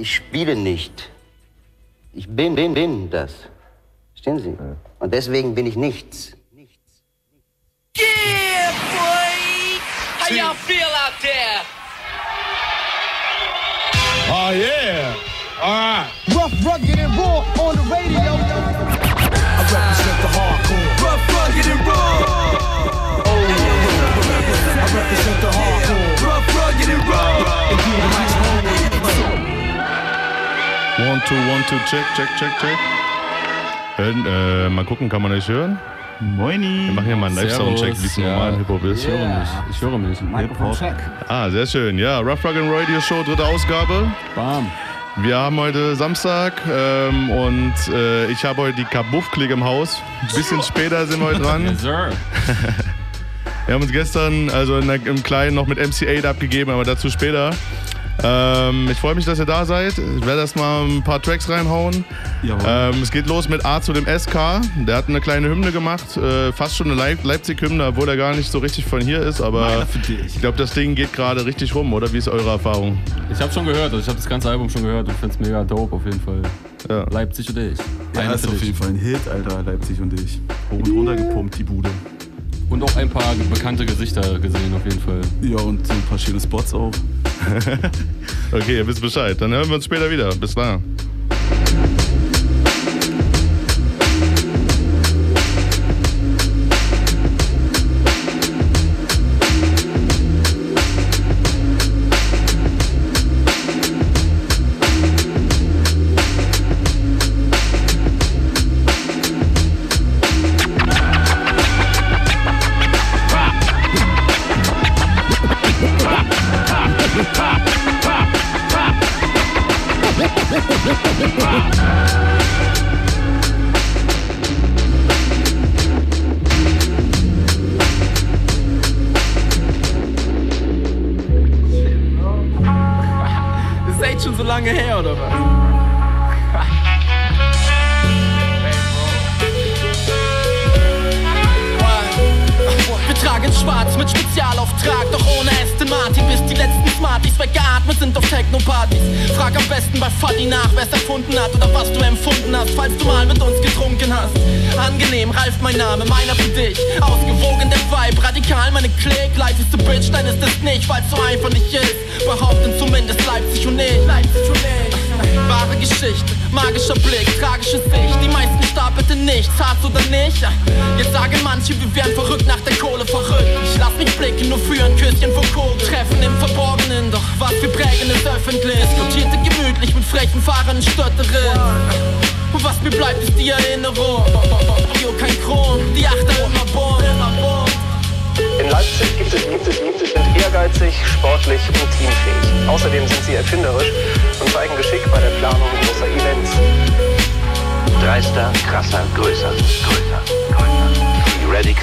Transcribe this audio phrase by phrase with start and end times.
[0.00, 1.10] ich spiele nicht.
[2.14, 3.32] Ich bin, bin, bin das.
[4.12, 4.56] Verstehen Sie?
[4.98, 6.32] Und deswegen bin ich nichts.
[7.96, 9.78] Yeah, boy!
[10.20, 11.60] How y'all feel out there?
[14.32, 15.14] Oh, yeah.
[15.62, 16.08] All right.
[16.34, 18.32] Rough, rugged, and raw on the radio.
[19.52, 20.88] I represent the hardcore.
[21.04, 22.00] Rough, rugged, and raw!
[24.72, 25.59] I represent the hardcore.
[31.08, 32.78] One, two, one, two, check, check, check, check.
[33.96, 35.78] Hören, äh, mal gucken, kann man euch hören?
[36.20, 36.88] Moini.
[36.88, 38.32] Wir machen hier mal einen Live-Soundcheck, wie es Servus.
[38.32, 39.04] normal Hip-Hop ist.
[39.04, 39.48] Ich höre mich.
[39.70, 40.18] Ich höre mich.
[41.26, 41.96] Ah, sehr schön.
[41.96, 44.12] Ja, Rough Rock and Radio Show, dritte Ausgabe.
[44.34, 44.70] Bam.
[45.22, 50.02] Wir haben heute Samstag ähm, und äh, ich habe heute die Kabuff-Klick im Haus.
[50.20, 51.64] Ein bisschen später sind wir heute dran.
[51.64, 52.10] Yes, sir.
[53.66, 57.08] Wir haben uns gestern, also in der, im Kleinen, noch mit MC8 abgegeben, aber dazu
[57.08, 57.52] später.
[58.22, 59.98] Ähm, ich freue mich, dass ihr da seid.
[59.98, 62.04] Ich werde erstmal ein paar Tracks reinhauen.
[62.42, 64.60] Ähm, es geht los mit A zu dem SK.
[64.86, 68.34] Der hat eine kleine Hymne gemacht, äh, fast schon eine Leip Leipzig-Hymne, obwohl er gar
[68.34, 69.40] nicht so richtig von hier ist.
[69.40, 69.86] Aber
[70.26, 72.12] ich glaube, das Ding geht gerade richtig rum, oder?
[72.12, 72.98] Wie ist eure Erfahrung?
[73.32, 75.40] Ich habe schon gehört, also ich habe das ganze Album schon gehört und finde es
[75.40, 76.42] mega dope auf jeden Fall.
[76.88, 77.04] Ja.
[77.10, 77.78] Leipzig und ich.
[78.14, 80.40] Ja, ist auf jeden Fall ein Hit, Alter, Leipzig und ich.
[80.70, 81.90] Hoch und runter gepumpt, die Bude.
[82.70, 85.20] Und auch ein paar bekannte Gesichter gesehen auf jeden Fall.
[85.42, 86.92] Ja, und so ein paar schöne Spots auch.
[88.52, 89.40] Okay, ihr wisst Bescheid.
[89.40, 90.34] Dann hören wir uns später wieder.
[90.34, 90.82] Bis dann.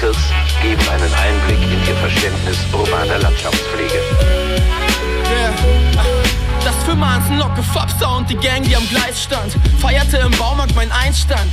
[0.08, 0.32] Radicals
[0.62, 4.02] geben einen Einblick in ihr Verständnis urbaner Landschaftspflege.
[5.30, 5.77] Yeah.
[6.88, 9.52] Für Mansen Locke Fabster und die Gang, die am Gleis stand.
[9.78, 11.44] Feierte im Baumarkt mein Einstand.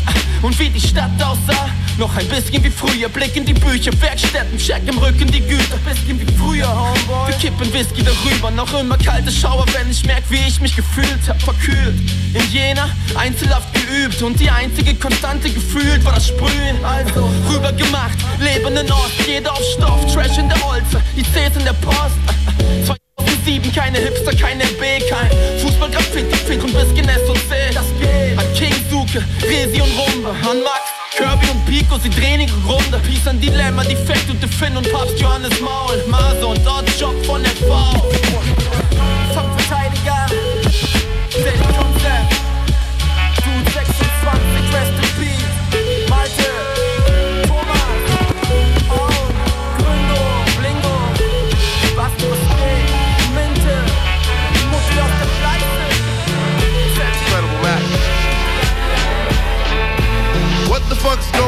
[0.42, 3.10] Und wie die Stadt aussah, noch ein bisschen wie früher.
[3.10, 5.76] Blick in die Bücher, Werkstätten, check im Rücken die Güter.
[5.84, 7.28] Bisschen wie früher, Homeboy.
[7.28, 11.28] Wir kippen Whisky darüber, noch immer kalte Schauer, wenn ich merk, wie ich mich gefühlt
[11.28, 11.42] hab.
[11.42, 12.00] Verkühlt.
[12.34, 14.22] In Jena, einzelhaft geübt.
[14.22, 16.78] Und die einzige Konstante gefühlt war das Sprühen.
[16.82, 21.58] Also, rüber gemacht, leben in Ost, jeder auf Stoff, Trash in der Holze, die Cs
[21.58, 22.96] in der Post.
[23.46, 25.30] 2007 keine Hipster, kein MB, kein
[25.60, 27.56] Fußball, Graffiti, Fink und Biskin S und C.
[27.74, 28.38] Das geht.
[28.38, 30.82] An King Suke, Resi und Rumba, an Max,
[31.16, 33.00] Kirby und Pico, sie drehen ihre Runde.
[33.06, 36.04] Peace an Dilemma, Defekt und The Finn und Papst Johannes Maul.
[36.08, 38.65] Mase und Odd Job von der V.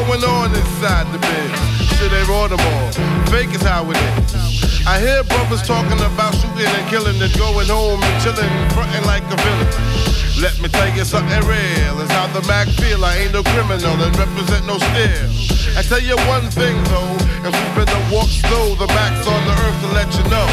[0.08, 1.52] going on inside the biz?
[2.00, 2.88] Shit ain't Baltimore.
[3.28, 4.80] Fake is how it is.
[4.88, 9.20] I hear brothers talking about shooting and killing and going home and chilling, fronting like
[9.28, 9.68] a villain.
[10.40, 12.00] Let me tell you something real.
[12.00, 13.04] It's how the Mac feel.
[13.04, 15.28] I ain't no criminal and represent no steel.
[15.76, 17.12] I tell you one thing though,
[17.44, 20.48] if we better walk slow, the Mac's on the earth to let you know.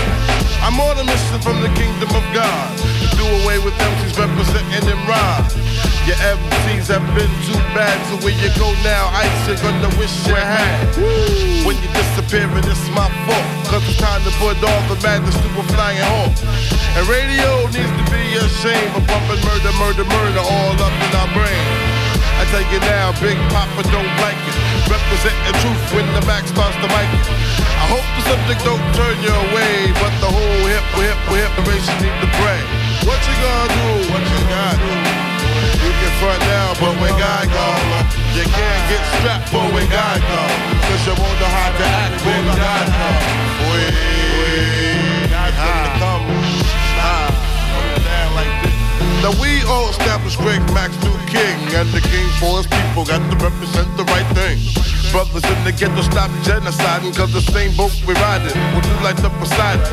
[0.68, 4.84] I'm on a mission from the kingdom of God to do away with MCs representing
[4.84, 5.65] them rhyme.
[6.06, 10.13] Your MCs have been too bad, so where you go now, ice you're gonna wish
[10.30, 10.86] you had.
[11.66, 15.34] When you disappear, and it's my fault, cause it's time to put all the madness
[15.34, 16.38] to a flying halt.
[16.94, 21.30] And radio needs to be ashamed of bumping murder, murder, murder all up in our
[21.34, 21.66] brain.
[22.38, 24.56] I tell you now, Big Papa don't like it.
[24.86, 27.25] Representing truth when the back starts to mic it.
[27.81, 31.98] I hope the subject don't turn you away, but the whole hip, hip, hip generation
[31.98, 32.62] need to pray.
[33.10, 34.13] What you gonna do?
[34.13, 35.25] What you gonna do?
[35.86, 40.18] You can front now, but when God gone, you can't get strapped for when God
[40.18, 40.58] gone.
[40.82, 43.22] Cause you won't know how to act when God gone.
[43.70, 46.26] Wait, God's gonna come.
[48.34, 48.74] Like this.
[49.22, 53.22] Now we all established Greg Max new king, and the king for his people got
[53.22, 54.58] to represent the right thing.
[55.16, 59.16] Brothers in the ghetto stop genociding, cause the same boat we riding will do like
[59.24, 59.88] the Poseidon.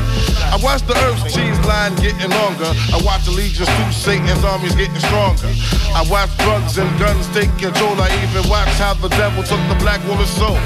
[0.51, 2.67] I watch the earth's cheese line getting longer.
[2.91, 5.47] I watch allegiance to Satan's armies getting stronger.
[5.95, 7.95] I watch drugs and guns take control.
[8.03, 10.59] I even watch how the devil took the black woman's soul.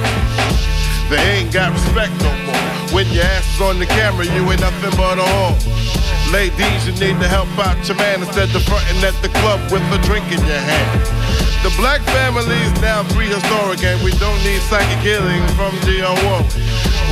[1.05, 2.57] They ain't got respect no more.
[2.97, 6.16] When your ass is on the camera, you ain't nothing but a whore.
[6.31, 9.79] Ladies, you need to help out your man instead of fronting at the club with
[9.95, 10.99] a drink in your hand.
[11.63, 16.51] The black family's now prehistoric and we don't need psychic healing from Warwick.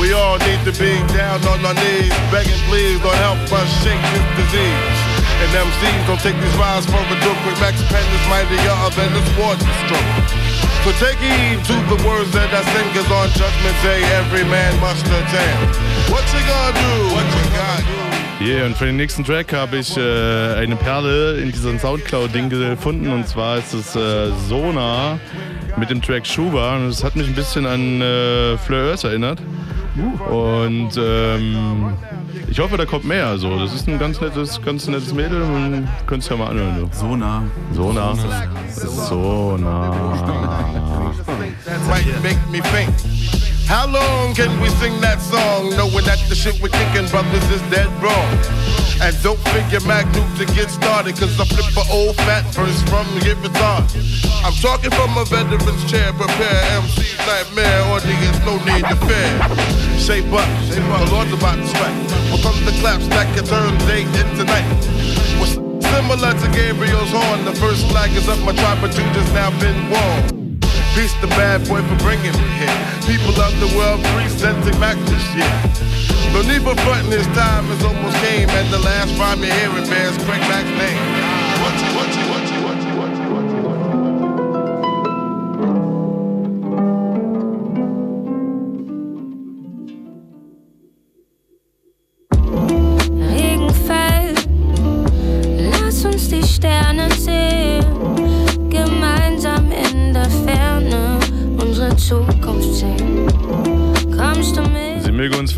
[0.04, 4.04] We all need to be down on our knees, begging please, Lord help us shake
[4.12, 5.00] this disease.
[5.40, 7.40] And MCs don't take these rhymes for a joke.
[7.48, 10.12] With Max Penn is mightier than the sports stroke.
[10.84, 14.76] So take heed to the words that I sing, cause on Judgment Day every man
[14.84, 15.72] must attend.
[16.12, 16.92] What you gonna do?
[17.16, 18.15] What you gonna do?
[18.42, 23.12] Yeah, und für den nächsten Track habe ich äh, eine Perle in diesem Soundcloud-Ding gefunden
[23.12, 25.18] und zwar ist es äh, Sona
[25.78, 29.42] mit dem Track Schuba und es hat mich ein bisschen an äh, Fleur Earth erinnert.
[30.30, 31.94] Und ähm,
[32.50, 33.38] ich hoffe, da kommt mehr.
[33.38, 36.90] So, das ist ein ganz nettes, ganz nettes Mädel und könnt es ja mal anhören.
[36.92, 37.44] So nah.
[37.74, 38.16] So nah.
[38.76, 41.14] So nah.
[43.66, 47.62] How long can we sing that song knowing that the shit we're kicking, brothers, is
[47.74, 48.30] dead wrong?
[49.02, 53.10] And don't figure Magnum to get started, cause I flip an old fat verse from
[53.26, 53.90] your retard.
[54.46, 59.34] I'm talking from a veteran's chair, prepare MC's nightmare, audience, no need to fear.
[59.98, 61.98] Shape up, shape up, the Lord's about to strike.
[62.30, 64.70] With thunderclaps that can turn day into night.
[65.42, 65.58] What's
[65.90, 69.90] similar to Gabriel's horn, the first flag is up, my tribe of Judah's now been
[69.90, 70.45] warned.
[70.96, 72.80] Peace the bad boy for bringing me here.
[73.04, 75.52] People of the world presenting back this year.
[76.32, 79.90] No need for fronting, his time is almost came, and the last rhyme you're hearing
[79.92, 80.96] bears Craig Mac's name.
[81.20, 82.25] Ah, what you,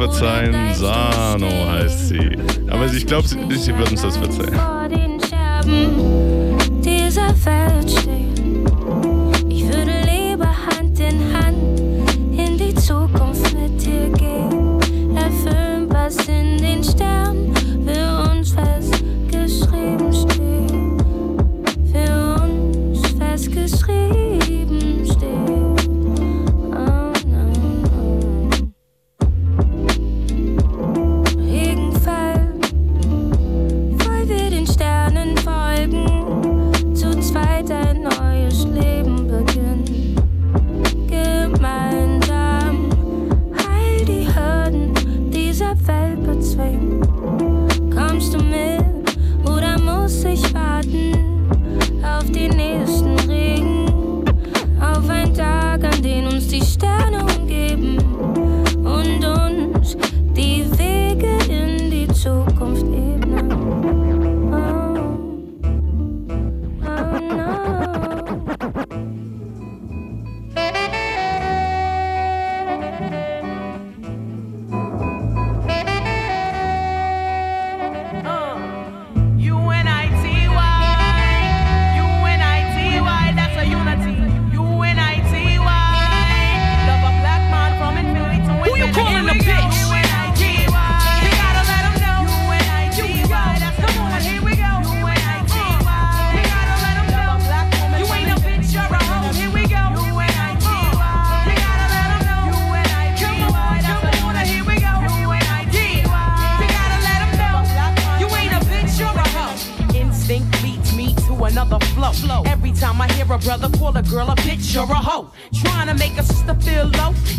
[0.08, 2.38] Verzeihen, Sano heißt sie.
[2.70, 4.54] Aber ich glaube, sie, sie wird uns das verzeihen.
[4.54, 8.17] Vor den Scherben dieser Welt stehen.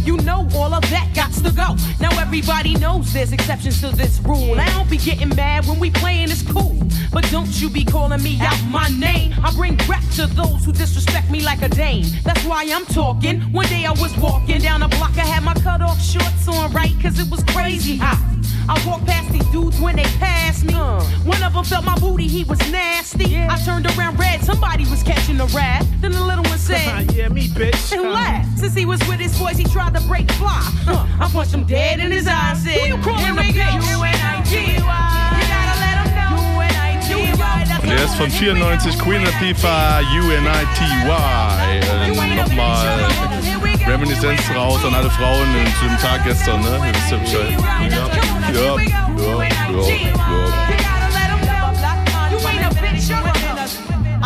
[0.09, 1.77] You know all of that got to go.
[2.01, 4.59] Now everybody knows there's exceptions to this rule.
[4.59, 8.23] I don't be getting mad when we playing it's cool, but don't you be calling
[8.23, 9.35] me out my name.
[9.45, 12.07] I bring rap to those who disrespect me like a dame.
[12.25, 13.43] That's why I'm talking.
[13.53, 16.73] One day I was walking down a block, I had my cut off shorts on
[16.73, 18.38] right, cause it was crazy hot.
[18.69, 20.75] I walked past these dudes when they passed me.
[20.75, 23.39] One of them felt my booty, he was nasty.
[23.39, 25.85] I turned around red, somebody was catching a rat.
[26.01, 27.93] Then the little one said, Yeah, me, bitch.
[27.93, 28.59] and laughed.
[28.59, 30.61] Since he was with his boys, he tried to break fly.
[30.87, 32.63] Uh, I punched him dead in his eyes.
[32.63, 33.55] Said, Who you calling a bitch?
[33.55, 34.75] U-N-I-T-Y.
[35.41, 36.59] You gotta let him know.
[36.59, 37.65] U-N-I-T-Y.
[37.69, 40.85] That's Und er ist von 94 Queen Latifah UNITY.
[41.09, 43.28] Äh, Nochmal
[43.89, 46.79] Reminiszenz raus an alle Frauen zu dem Tag gestern, ne?
[46.87, 47.57] Ihr wisst ja Bescheid.
[47.91, 48.09] Ja,
[48.53, 48.77] ja,
[49.17, 49.43] ja,
[49.73, 50.98] ja,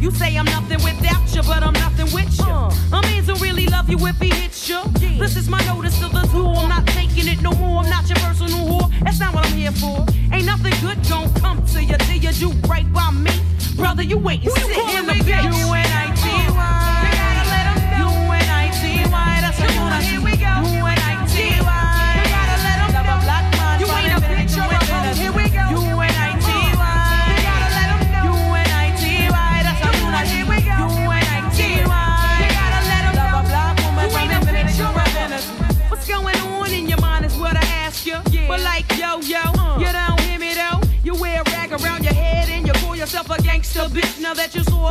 [0.00, 2.46] You say I'm nothing without you, but I'm nothing with you.
[2.46, 2.72] Uh.
[2.92, 4.80] A man don't really love you if he hits you.
[5.18, 6.56] This is my notice to the tour.
[6.56, 7.82] I'm not taking it no more.
[7.82, 9.04] I'm not your personal whore.
[9.04, 10.06] That's not what I'm here for.
[10.32, 13.30] Ain't nothing good gon' come to you till you do right by me.
[13.76, 15.44] Brother, you wait and sit in the bitch.
[15.44, 16.89] You gotta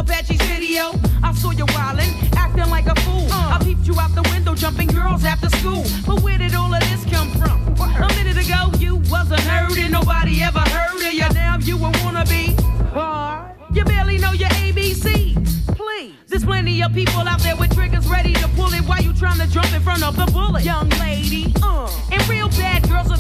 [0.10, 3.28] Apache's video, I saw you wildin', acting like a fool.
[3.32, 5.84] I peeped you out the window, jumping girls after school.
[6.08, 7.60] But where did all of this come from?
[7.80, 11.30] A minute ago you wasn't heard and nobody ever heard of you.
[11.30, 12.60] Now you a wannabe.
[12.92, 13.56] Hard.
[13.72, 15.78] You barely know your ABCs.
[15.78, 16.16] Please.
[16.28, 19.38] There's plenty of people out there with triggers ready to pull it while you trying
[19.38, 20.64] to jump in front of the bullet.
[20.64, 22.79] Young lady, uh, and real bad girls are the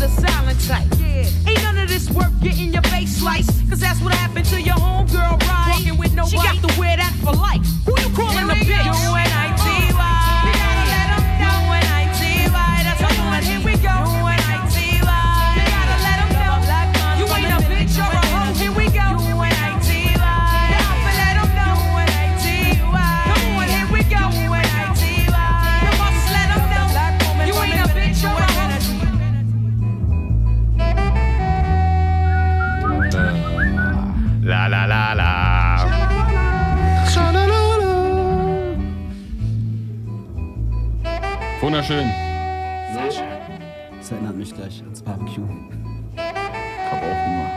[0.09, 0.87] silent type.
[0.99, 1.49] Yeah.
[1.49, 3.69] Ain't none of this worth getting your face sliced.
[3.69, 5.67] Cause that's what happened to your homegirl, right?
[5.71, 7.61] Walking with no She got to wear that for life.
[7.85, 8.85] Who you calling a bitch?
[8.85, 9.48] U-N-I-T-Y.
[41.79, 42.11] Wunderschön.
[42.93, 43.97] Sehr schön.
[43.97, 45.47] Das erinnert mich gleich ans Barbecue.
[46.13, 46.19] Ich
[46.91, 47.51] hab auch Hunger.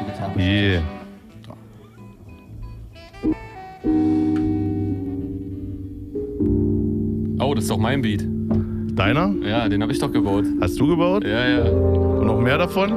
[0.00, 0.42] Vegetarisch.
[0.42, 0.82] Yeah.
[7.38, 8.24] Oh, das ist doch mein Beat.
[8.96, 9.34] Deiner?
[9.46, 10.46] Ja, den habe ich doch gebaut.
[10.62, 11.24] Hast du gebaut?
[11.24, 11.64] Ja, ja.
[11.64, 12.96] Und noch mehr davon?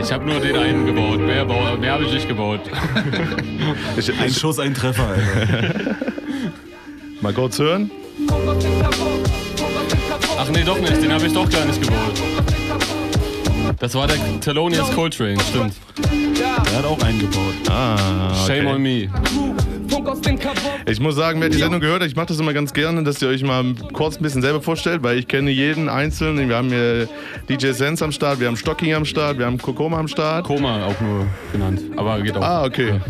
[0.00, 1.18] Ich habe nur den einen gebaut.
[1.18, 2.60] Mehr, bau- mehr habe ich nicht gebaut.
[4.22, 5.96] Ein Schuss, ein Treffer, Alter.
[7.20, 7.90] Mal kurz hören.
[10.52, 11.02] Nee, doch nicht.
[11.02, 12.22] Den habe ich doch gar nicht gebaut.
[13.78, 15.74] Das war der Thelonious Coltrane, stimmt.
[16.72, 17.54] Er hat auch einen gebaut.
[17.68, 18.60] Ah, okay.
[18.60, 19.08] Shame on me.
[20.86, 23.20] Ich muss sagen, wer die Sendung gehört hat, ich mache das immer ganz gerne, dass
[23.22, 26.48] ihr euch mal kurz ein bisschen selber vorstellt, weil ich kenne jeden Einzelnen.
[26.48, 27.08] Wir haben hier
[27.48, 30.46] DJ Sense am Start, wir haben Stocking am Start, wir haben Kokoma am Start.
[30.46, 31.80] Koma auch nur genannt.
[31.96, 32.42] Aber geht auch.
[32.42, 33.00] Ah, okay.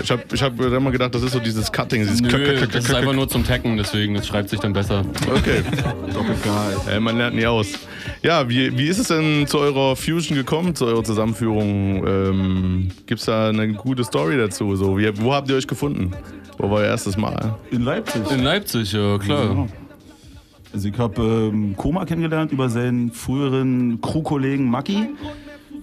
[0.00, 2.94] Ich habe ich hab immer gedacht, das ist so dieses Cutting, dieses Nö, das ist
[2.94, 5.04] einfach nur zum Tacken, deswegen, das schreibt sich dann besser.
[5.28, 5.62] Okay.
[6.14, 6.76] Doch egal.
[6.96, 7.68] Äh, man lernt nie aus.
[8.22, 12.06] Ja, wie, wie ist es denn zu eurer Fusion gekommen, zu eurer Zusammenführung?
[12.06, 14.76] Ähm, Gibt es da eine gute Story dazu?
[14.76, 16.12] So, wie, wo habt ihr euch gefunden?
[16.58, 17.56] Wo war euer erstes Mal?
[17.70, 18.22] In Leipzig.
[18.30, 19.44] In Leipzig, ja klar.
[19.44, 19.66] Ja.
[20.72, 25.08] Also ich habe ähm, Koma kennengelernt über seinen früheren Crewkollegen Maki.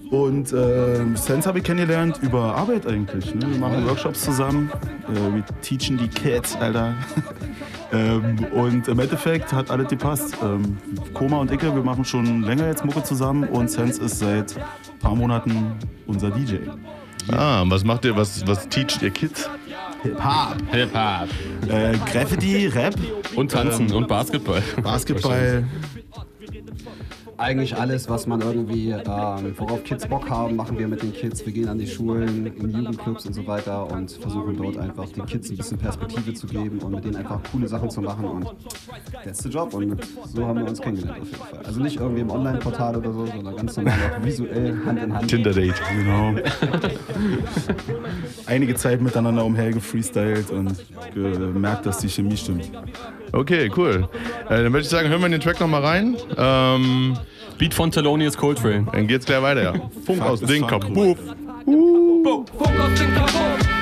[0.10, 3.34] Und ähm, Sense habe ich kennengelernt über Arbeit eigentlich.
[3.36, 3.52] Ne?
[3.52, 4.72] Wir machen Workshops zusammen.
[5.08, 6.96] Äh, wir teachen die Kids, Alter.
[7.94, 10.36] ähm, und im Endeffekt hat alles gepasst.
[10.44, 10.78] Ähm,
[11.14, 13.48] Koma und Icke, wir machen schon länger jetzt Mucke zusammen.
[13.50, 15.74] Und Sense ist seit ein paar Monaten
[16.08, 16.56] unser DJ.
[17.32, 19.48] Ah, was macht ihr, was, was teacht ihr Kids?
[20.02, 20.56] Hip-Hop.
[20.72, 21.30] Hip-Hop.
[21.68, 22.96] Äh, Graffiti, Rap.
[23.36, 24.64] Und Tanzen und Basketball.
[24.82, 25.66] Basketball.
[27.40, 31.46] Eigentlich alles, was man irgendwie, ähm, worauf Kids Bock haben, machen wir mit den Kids.
[31.46, 35.26] Wir gehen an die Schulen, in Jugendclubs und so weiter und versuchen dort einfach den
[35.26, 38.26] Kids ein bisschen Perspektive zu geben und mit denen einfach coole Sachen zu machen.
[38.26, 38.48] Und
[39.24, 39.74] that's the job.
[39.74, 41.66] Und so haben wir uns kennengelernt auf jeden Fall.
[41.66, 45.28] Also nicht irgendwie im Online-Portal oder so, sondern ganz normal visuell Hand in Hand.
[45.30, 45.82] Tinder-Date.
[45.96, 46.36] Genau.
[48.48, 50.76] Einige Zeit miteinander umher gefreestylt und
[51.14, 52.70] gemerkt, dass die Chemie stimmt.
[53.32, 54.08] Okay, cool.
[54.50, 56.16] Äh, dann würde ich sagen, hören wir in den Track nochmal rein.
[56.38, 57.18] Ähm,
[57.58, 58.88] Beat von Thelonious Coltrane.
[58.92, 59.74] Dann geht's gleich weiter, ja.
[60.06, 60.74] Funk aus ist den Funk.
[60.74, 61.20] Aus dem Kabuff,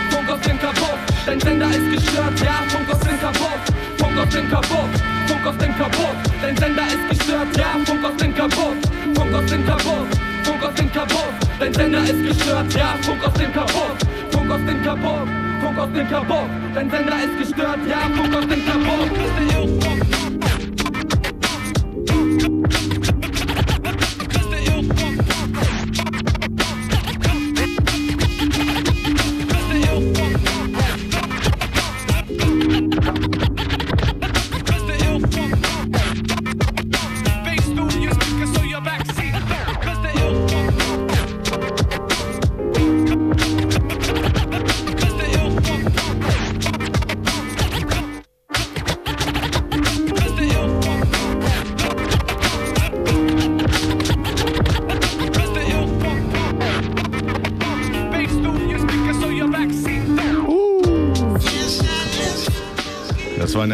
[0.10, 3.62] Funk aus dem Kabuff, dein Sender ist gestört, ja, Funk aus dem Kabuff,
[3.98, 4.90] Funk aus dem Kabuff,
[5.28, 8.76] Funk aus dem Kabuff, dein Sender ist gestört, ja, Funk aus dem Kabuff,
[9.16, 10.08] Funk aus dem Kabuff,
[10.44, 13.98] Funk aus dem Kabuff, dein Sender ist gestört, ja, Funk aus dem Kabuff,
[14.32, 15.30] Funk aus dem Kabuff,
[15.68, 20.08] Funk aus dem Kabuff, dein Sender ist gestört, ja, Funk aus dem Kabuff.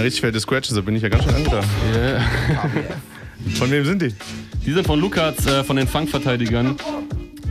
[0.03, 1.63] Richtig fette Scratch, da bin ich ja ganz schön angetan.
[3.55, 4.13] Von wem sind die?
[4.65, 6.75] Die sind von Lukas, äh, von den Fangverteidigern.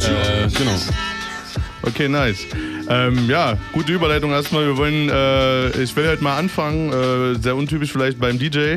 [0.00, 0.70] Äh, genau.
[1.82, 2.46] Okay, nice.
[2.88, 4.66] Ähm, ja, gute Überleitung erstmal.
[4.66, 8.76] Wir wollen, äh, ich will halt mal anfangen, äh, sehr untypisch vielleicht beim DJ,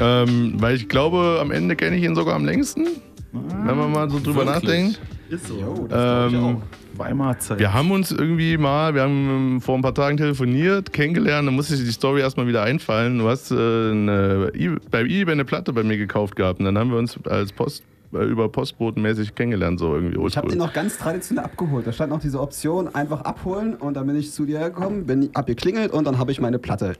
[0.00, 2.86] ähm, weil ich glaube, am Ende kenne ich ihn sogar am längsten,
[3.32, 4.62] wenn man mal so drüber Wirklich?
[4.62, 5.00] nachdenkt.
[5.28, 5.88] Ist so.
[5.92, 6.62] Ähm,
[6.98, 7.58] Weimarer Zeit.
[7.58, 11.74] wir haben uns irgendwie mal, wir haben vor ein paar Tagen telefoniert, kennengelernt, da musste
[11.74, 13.18] ich die Story erstmal wieder einfallen.
[13.18, 16.76] Du hast äh, eine, E- bei eBay eine Platte bei mir gekauft gehabt und dann
[16.78, 17.82] haben wir uns als Post,
[18.12, 21.86] äh, über Postbotenmäßig kennengelernt, so irgendwie Ich habe den noch ganz traditionell abgeholt.
[21.86, 25.30] Da stand noch diese Option, einfach abholen und dann bin ich zu dir gekommen, bin,
[25.34, 26.94] hab geklingelt und dann habe ich meine Platte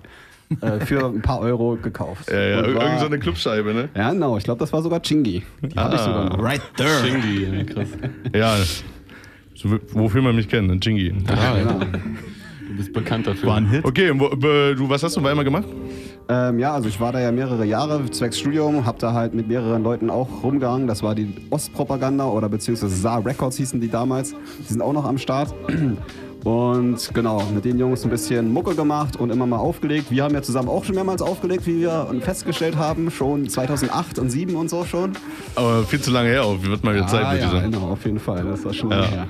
[0.62, 2.30] äh, für ein paar Euro gekauft.
[2.30, 3.88] Ja, ja, irgend so eine Clubscheibe, ne?
[3.94, 4.38] Ja, genau.
[4.38, 5.42] Ich glaube, das war sogar Chingy.
[5.62, 6.04] Die habe ich Ah.
[6.04, 6.42] sogar noch.
[6.42, 7.02] Right there.
[7.04, 7.88] Chingy, ja, krass.
[8.34, 8.56] Ja,
[9.58, 11.12] so, wofür man mich kennt, ein Jingy.
[11.28, 11.80] Ja, genau.
[11.80, 13.48] Du bist bekannt dafür.
[13.48, 13.84] War ein Hit.
[13.84, 15.66] Okay, wo, du, was hast du bei einmal gemacht?
[16.28, 19.48] Ähm, ja, also ich war da ja mehrere Jahre zwecks Studium, hab da halt mit
[19.48, 20.86] mehreren Leuten auch rumgehangen.
[20.86, 24.32] Das war die Ostpropaganda oder beziehungsweise Saar Records hießen die damals.
[24.60, 25.52] Die sind auch noch am Start.
[26.48, 30.10] Und genau, mit den Jungs ein bisschen Mucke gemacht und immer mal aufgelegt.
[30.10, 34.30] Wir haben ja zusammen auch schon mehrmals aufgelegt, wie wir festgestellt haben, schon 2008 und
[34.30, 35.12] 2007 und so schon.
[35.56, 36.62] Aber viel zu lange her, auf.
[36.64, 37.62] wird mal wieder Zeit ah, mit ja, dieser.
[37.62, 38.44] genau, auf jeden Fall.
[38.44, 39.08] Das war schon lange Ja.
[39.10, 39.26] her.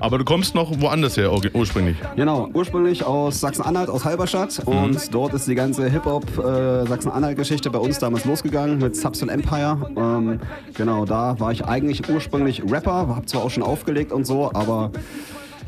[0.00, 1.96] Aber du kommst noch woanders her, ur- ursprünglich.
[2.16, 4.60] Genau, ursprünglich aus Sachsen-Anhalt, aus Halberstadt.
[4.64, 9.78] Und dort ist die ganze Hip-Hop-Sachsen-Anhalt-Geschichte bei uns damals losgegangen mit Subs und Empire.
[9.96, 10.40] Ähm,
[10.74, 14.90] genau, da war ich eigentlich ursprünglich Rapper, hab zwar auch schon aufgelegt und so, aber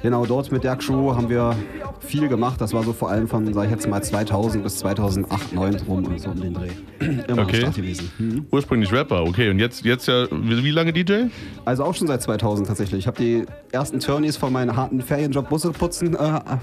[0.03, 1.55] genau dort mit der Crew haben wir
[2.01, 2.61] viel gemacht.
[2.61, 6.05] Das war so vor allem von, sag ich jetzt mal, 2000 bis 2008, 2009 rum
[6.05, 6.69] und so um den Dreh.
[7.01, 7.61] Immer am Okay.
[7.61, 8.11] Start gewesen.
[8.19, 8.47] Mhm.
[8.51, 9.51] Ursprünglich Rapper, okay.
[9.51, 11.25] Und jetzt, jetzt ja, wie, lange DJ?
[11.65, 13.01] Also auch schon seit 2000 tatsächlich.
[13.01, 16.19] Ich habe die ersten Turnies von meinem harten Ferienjob Busse putzen äh,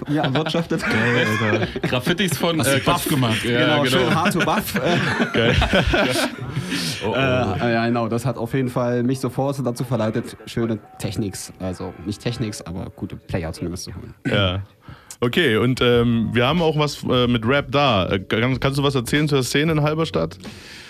[0.09, 0.83] ja, erwirtschaftet.
[1.83, 3.41] Graffitis von Hast du äh, Buff gemacht?
[3.43, 4.75] genau, Ja, schön hard to buff.
[4.75, 5.55] Äh, Geil.
[7.05, 7.13] Oh, oh.
[7.13, 11.93] äh, ja, genau, das hat auf jeden Fall mich sofort dazu verleitet, schöne Techniks, also
[12.05, 14.13] nicht Techniks, aber gute Player zumindest zu holen.
[14.25, 14.63] ja.
[15.19, 18.07] Okay, und ähm, wir haben auch was äh, mit Rap da.
[18.07, 20.37] Äh, Kannst, kannst du was erzählen zur Szene in Halberstadt?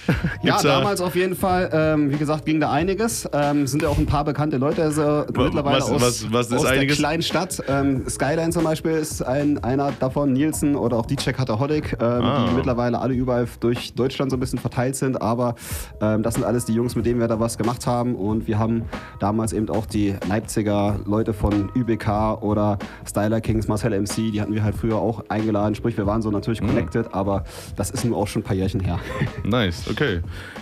[0.42, 1.70] Ja, damals auf jeden Fall.
[1.74, 3.28] Ähm, wie gesagt, ging da einiges.
[3.34, 6.54] Ähm, sind ja auch ein paar bekannte Leute also mittlerweile was- aus, was- was ist
[6.54, 7.62] aus der kleinen Stadt.
[7.68, 12.46] Ähm, Skyline zum Beispiel ist ein, einer davon, Nielsen oder auch DJ Kataholic, ähm, Ah.
[12.50, 15.22] die mittlerweile alle überall durch Deutschland so ein bisschen verteilt sind.
[15.22, 15.56] Aber
[16.02, 18.16] ähm, das sind alles die Jungs, mit denen wir da was gemacht haben.
[18.16, 18.84] Und wir haben
[19.20, 24.54] damals eben auch die Leipziger Leute von ÜBK oder Styler Kings, Marcel MC, die hatten
[24.54, 25.76] wir halt früher auch eingeladen.
[25.76, 26.68] Sprich, wir waren so natürlich Mhm.
[26.68, 27.44] connected, aber
[27.76, 29.00] das ist nun auch schon ein paar Jährchen her.
[29.44, 29.97] Nice, okay.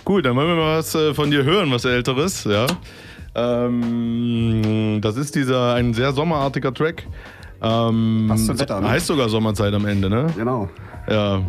[0.08, 2.66] Cool, dann wollen wir mal was äh, von dir hören, was Älteres, ja.
[3.34, 7.06] Ähm, das ist dieser, ein sehr sommerartiger Track.
[7.62, 8.88] Ähm, Passt zum Wetter, ne?
[8.88, 10.26] Heißt sogar Sommerzeit am Ende, ne?
[10.36, 10.68] Genau.
[11.08, 11.42] Ja.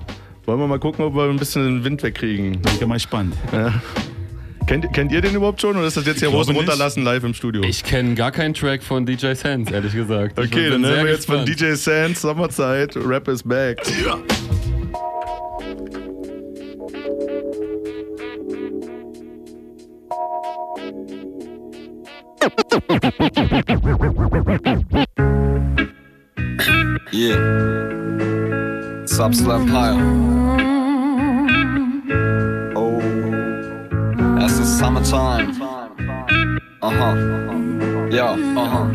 [0.45, 2.61] Wollen wir mal gucken, ob wir ein bisschen den Wind wegkriegen.
[2.61, 3.35] Bin ich mal gespannt.
[3.51, 3.73] Ja.
[4.65, 6.49] Kennt, kennt ihr den überhaupt schon oder ist das jetzt hier nicht.
[6.49, 7.63] runterlassen live im Studio?
[7.63, 10.37] Ich kenne gar keinen Track von DJ Sense, ehrlich gesagt.
[10.39, 11.61] Ich okay, bin dann hören wir jetzt von gespannt.
[11.61, 12.97] DJ Sands Sommerzeit.
[12.97, 13.79] Rap is back.
[27.11, 27.37] Yeah.
[29.05, 29.97] Subslam Empire.
[32.75, 33.01] Oh.
[34.45, 35.51] Es ist Summertime.
[36.81, 37.15] Aha.
[38.11, 38.91] Ja, aha.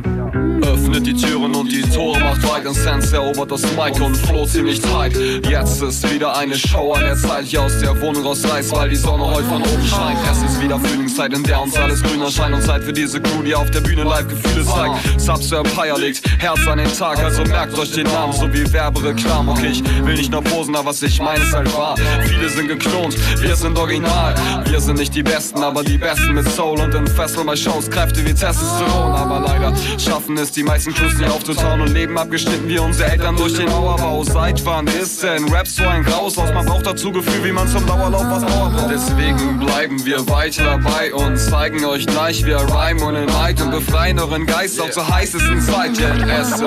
[0.63, 4.47] Öffnet die Türen und die Tore macht weit und Sense erobert das Mic und Flo
[4.47, 5.15] ziemlich tight.
[5.49, 8.97] Jetzt ist wieder eine Show an der Zeit, ich aus der Wohnung rausreiß, weil die
[8.97, 10.19] Sonne heute von oben scheint.
[10.31, 13.43] Es ist wieder Frühlingszeit, in der uns alles grün erscheint und Zeit für diese Crew,
[13.43, 15.21] die auf der Bühne live Gefühle zeigt.
[15.21, 19.49] Subs Empire legt Herz an den Tag, also merkt euch den Namen, so wie Werbereklam.
[19.51, 21.97] Okay, ich will nicht nur posen, aber was ich meine ist halt wahr.
[22.25, 24.35] Viele sind geklont, wir sind original.
[24.65, 28.25] Wir sind nicht die Besten, aber die Besten mit Soul und Festival bei Shows Kräfte
[28.25, 29.13] wie Testosteron.
[29.13, 33.37] Aber leider schaffen es die meisten Crews nicht aufzutauen und leben abgeschnitten wie unsere Eltern
[33.37, 34.23] durch den Mauerbau.
[34.25, 36.53] Seit wann ist denn Rap so ein Graus aus?
[36.53, 38.91] Man braucht dazu Gefühl, wie man zum Dauerlauf was Power braucht.
[38.91, 43.71] Deswegen bleiben wir weiter dabei und zeigen euch gleich, wir rhyme und in Might und
[43.71, 46.59] befreien euren Geist auch zur heißesten Zeit, denn es ist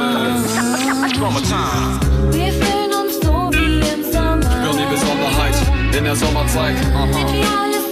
[1.16, 2.00] Summertime.
[2.32, 4.42] Wir fühlen uns so wie im Sommer.
[4.42, 5.56] Spüren die Besonderheit
[5.98, 6.76] in der Sommerzeit.
[6.94, 7.06] Aha.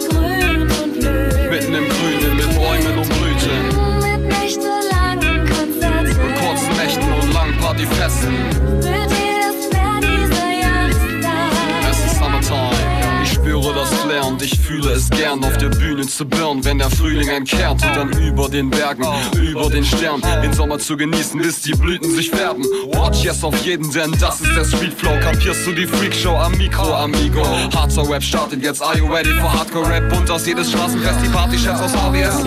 [0.09, 0.67] Grün.
[1.49, 3.32] Mitten im Grünen mit Bäumen und Blüten.
[7.85, 9.02] Und
[14.13, 17.83] Flair und ich fühle es gern auf der Bühne zu birnen, wenn der Frühling einkehrt
[17.83, 22.11] und dann über den Bergen, über den Sternen, den Sommer zu genießen, bis die Blüten
[22.11, 22.63] sich färben.
[22.91, 25.17] Watch yes auf jeden, denn das ist der Street Flow.
[25.19, 27.43] Kapierst du die Freakshow am Mikro, amigo?
[27.75, 30.09] Hardcore Rap startet jetzt, are you ready for Hardcore Rap?
[30.09, 32.45] Bunt aus jedes Straßenfest, die Partychefs aus AWS.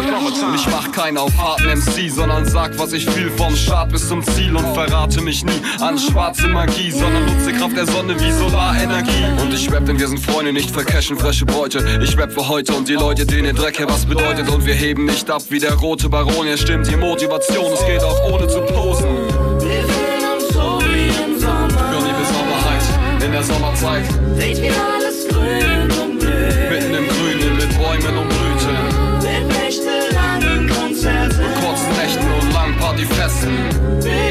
[0.55, 4.23] Ich mach keinen auf harten MC, sondern sag, was ich fühl vom Start bis zum
[4.23, 9.41] Ziel und verrate mich nie an schwarze Magie, sondern nutze Kraft der Sonne wie Solarenergie.
[9.41, 11.83] Und ich rap, denn wir sind Freunde, nicht vercashen frische Beute.
[12.03, 14.51] Ich rap für heute und die Leute, denen Dreck hier was bedeutet.
[14.51, 16.47] Und wir heben nicht ab wie der rote Baron.
[16.47, 19.09] Hier stimmt die Motivation, es geht auch ohne zu posen.
[19.61, 21.71] Wir fühlen uns so wie im Sommer.
[21.71, 24.05] Spüren die Besonderheit in der Sommerzeit.
[24.37, 26.71] Seht wie alles grün und blüht.
[26.71, 28.77] Mitten im Grünen mit Bäumen und Blüten.
[29.23, 31.41] Mit nächtelangen Konzerten.
[31.41, 34.26] Und kurzen Nächten und langen Partyfesten.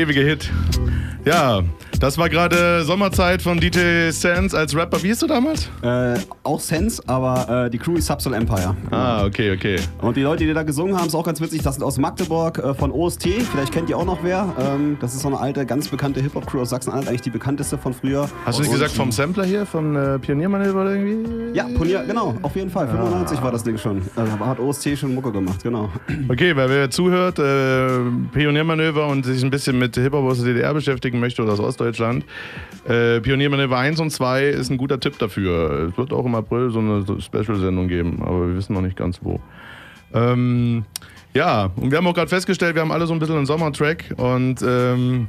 [0.00, 0.50] Ewige Hit.
[1.24, 1.62] Ja,
[2.00, 5.02] das war gerade Sommerzeit von DJ Sands als Rapper.
[5.02, 5.68] Wie hieß du damals?
[5.82, 8.74] Äh, auch Sense, aber äh, die Crew ist Subsoul Empire.
[8.90, 9.76] Ah, okay, okay.
[10.00, 11.60] Und die Leute, die da gesungen haben, ist auch ganz witzig.
[11.60, 13.28] Das sind aus Magdeburg äh, von OST.
[13.52, 14.48] Vielleicht kennt ihr auch noch wer.
[14.58, 17.92] Ähm, das ist so eine alte, ganz bekannte Hip-Hop-Crew aus Sachsen-Anhalt, eigentlich die bekannteste von
[17.92, 18.30] früher.
[18.46, 21.56] Hast du nicht gesagt vom Sampler hier, von äh, Pioniermanöver oder irgendwie?
[21.56, 22.88] Ja, Pionier, genau, auf jeden Fall.
[22.88, 24.00] 95 war das Ding schon.
[24.16, 25.90] Also hat OST schon Mucke gemacht, genau.
[26.30, 27.88] Okay, wer, wer zuhört, äh,
[28.32, 31.89] Pioniermanöver und sich ein bisschen mit Hip-Hop aus der DDR beschäftigen möchte oder aus Ostdeutschland,
[31.98, 35.88] äh, Pioniermanöver 1 und 2 ist ein guter Tipp dafür.
[35.90, 39.20] Es wird auch im April so eine Special-Sendung geben, aber wir wissen noch nicht ganz
[39.22, 39.40] wo.
[40.12, 40.84] Ähm,
[41.34, 44.14] ja, und wir haben auch gerade festgestellt, wir haben alle so ein bisschen einen Sommertrack
[44.16, 45.28] und ähm,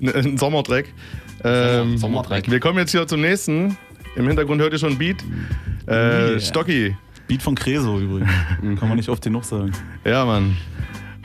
[0.02, 0.86] einen Sommertrack.
[1.44, 2.50] Ähm, Sommertrack.
[2.50, 3.76] Wir kommen jetzt hier zum nächsten.
[4.16, 5.22] Im Hintergrund hört ihr schon Beat.
[5.86, 6.40] Äh, Yeah.
[6.40, 6.96] Stocki.
[7.28, 8.30] Beat von Creso übrigens.
[8.80, 9.72] Kann man nicht oft genug sagen.
[10.04, 10.56] Ja, Mann.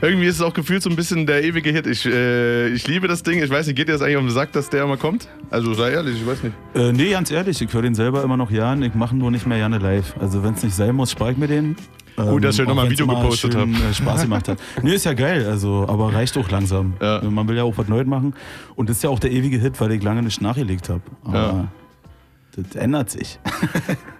[0.04, 1.86] Irgendwie ist es auch gefühlt so ein bisschen der ewige Hit.
[1.86, 3.42] Ich, äh, ich liebe das Ding.
[3.42, 5.28] Ich weiß nicht, geht dir das eigentlich auf den Sack, dass der immer kommt?
[5.50, 6.54] Also sei ehrlich, ich weiß nicht.
[6.74, 8.86] Äh, nee, ganz ehrlich, ich höre den selber immer noch gerne.
[8.86, 10.14] Ich mache nur nicht mehr gerne live.
[10.20, 11.74] Also wenn es nicht sein muss, spare ich mir den.
[12.16, 13.90] Gut, dass ich auch noch mal ein Video gepostet schön, hab.
[13.90, 14.58] Äh, Spaß gemacht hat.
[14.82, 16.94] nee, ist ja geil, also, aber reicht auch langsam.
[17.00, 18.34] Man will ja auch was Neues machen.
[18.76, 21.02] Und das ist ja auch der ewige Hit, weil ich lange nicht nachgelegt habe.
[21.24, 21.68] Aber Ja.
[22.56, 23.40] das ändert sich.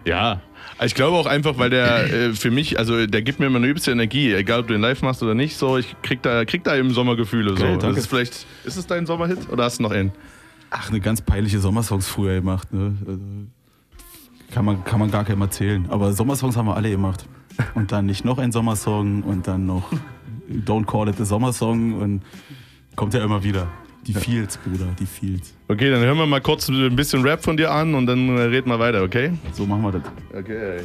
[0.06, 0.40] Ja.
[0.82, 3.66] Ich glaube auch einfach, weil der äh, für mich, also der gibt mir immer eine
[3.66, 6.64] übelste Energie, egal ob du den live machst oder nicht, so, ich krieg da, krieg
[6.64, 7.56] da im Sommer Gefühle.
[7.56, 7.62] So.
[7.62, 10.12] Geil, das ist vielleicht, ist es dein Sommerhit oder hast du noch einen?
[10.70, 12.72] Ach, eine ganz peinliche Sommersongs früher gemacht.
[12.72, 12.96] Ne?
[13.06, 13.20] Also,
[14.50, 15.86] kann, man, kann man gar keinem erzählen.
[15.88, 17.26] Aber Sommersongs haben wir alle gemacht.
[17.74, 19.92] Und dann nicht noch ein Sommersong und dann noch
[20.50, 22.22] Don't Call It a Sommersong und
[22.96, 23.68] kommt ja immer wieder.
[24.06, 25.54] Die Fields, Bruder, die Fields.
[25.66, 28.68] Okay, dann hören wir mal kurz ein bisschen Rap von dir an und dann reden
[28.68, 29.32] wir weiter, okay?
[29.52, 30.02] So machen wir das.
[30.34, 30.80] Okay.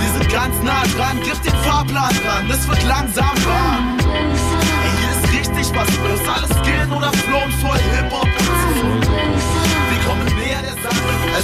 [0.00, 3.98] Wir sind ganz nah dran, gib den Fahrplan dran, es wird langsam warm.
[4.00, 8.28] Ey, hier ist richtig was los, alles Skin oder Flown voll Hip-Hop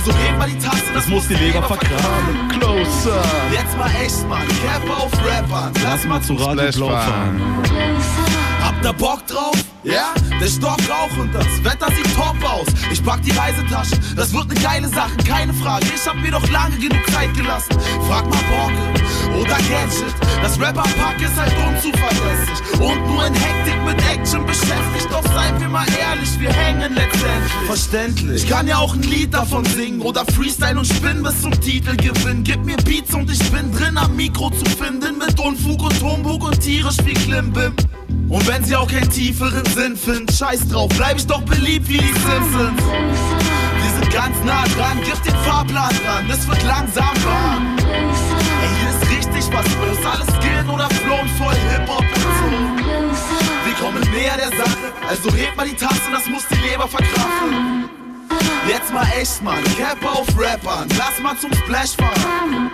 [0.00, 2.48] also heb mal die Tasse, das, muss die Leber vergraben.
[2.58, 3.22] Closer.
[3.52, 8.29] Jetzt mal echt, Mann, Cap auf Rappern, lass mal zu Radio Blau fahren.
[8.82, 9.64] Habt ihr Bock drauf?
[9.82, 10.14] Ja?
[10.40, 12.66] Der Stock auch und das Wetter sieht top aus.
[12.90, 15.84] Ich pack die Reisetasche, das wird ne geile Sache, keine Frage.
[15.94, 17.78] Ich hab mir doch lange genug Zeit gelassen.
[18.08, 20.14] Frag mal Borke oder Gadget.
[20.42, 25.08] Das Rapper-Pack ist halt unzuverlässig und nur in Hektik mit Action beschäftigt.
[25.10, 27.52] Doch seien wir mal ehrlich, wir hängen letztendlich.
[27.66, 28.44] Verständlich.
[28.44, 32.44] Ich kann ja auch ein Lied davon singen oder Freestyle und spinnen bis zum Titelgewinn.
[32.44, 36.44] Gib mir Beats und ich bin drin am Mikro zu finden mit Unfug und Humbug
[36.44, 37.74] und tierisch wie Klimbim.
[38.30, 41.98] Und wenn sie auch keinen tieferen Sinn finden, scheiß drauf, bleib ich doch beliebt wie
[41.98, 42.80] die Simpsons.
[42.80, 47.76] Wir sind ganz nah dran, gib den Fahrplan dran, es wird langsam warm.
[47.90, 48.06] Ey,
[48.78, 52.04] hier ist richtig was los, alles Skin oder Flown voll Hip-Hop
[52.44, 52.78] und.
[53.66, 57.90] Wir kommen näher der Sache, also heb mal die Tasse, das muss die Leber verkraften.
[58.68, 62.70] Jetzt mal echt, Mann, Cap auf Rappern, lass mal zum Splash fahren.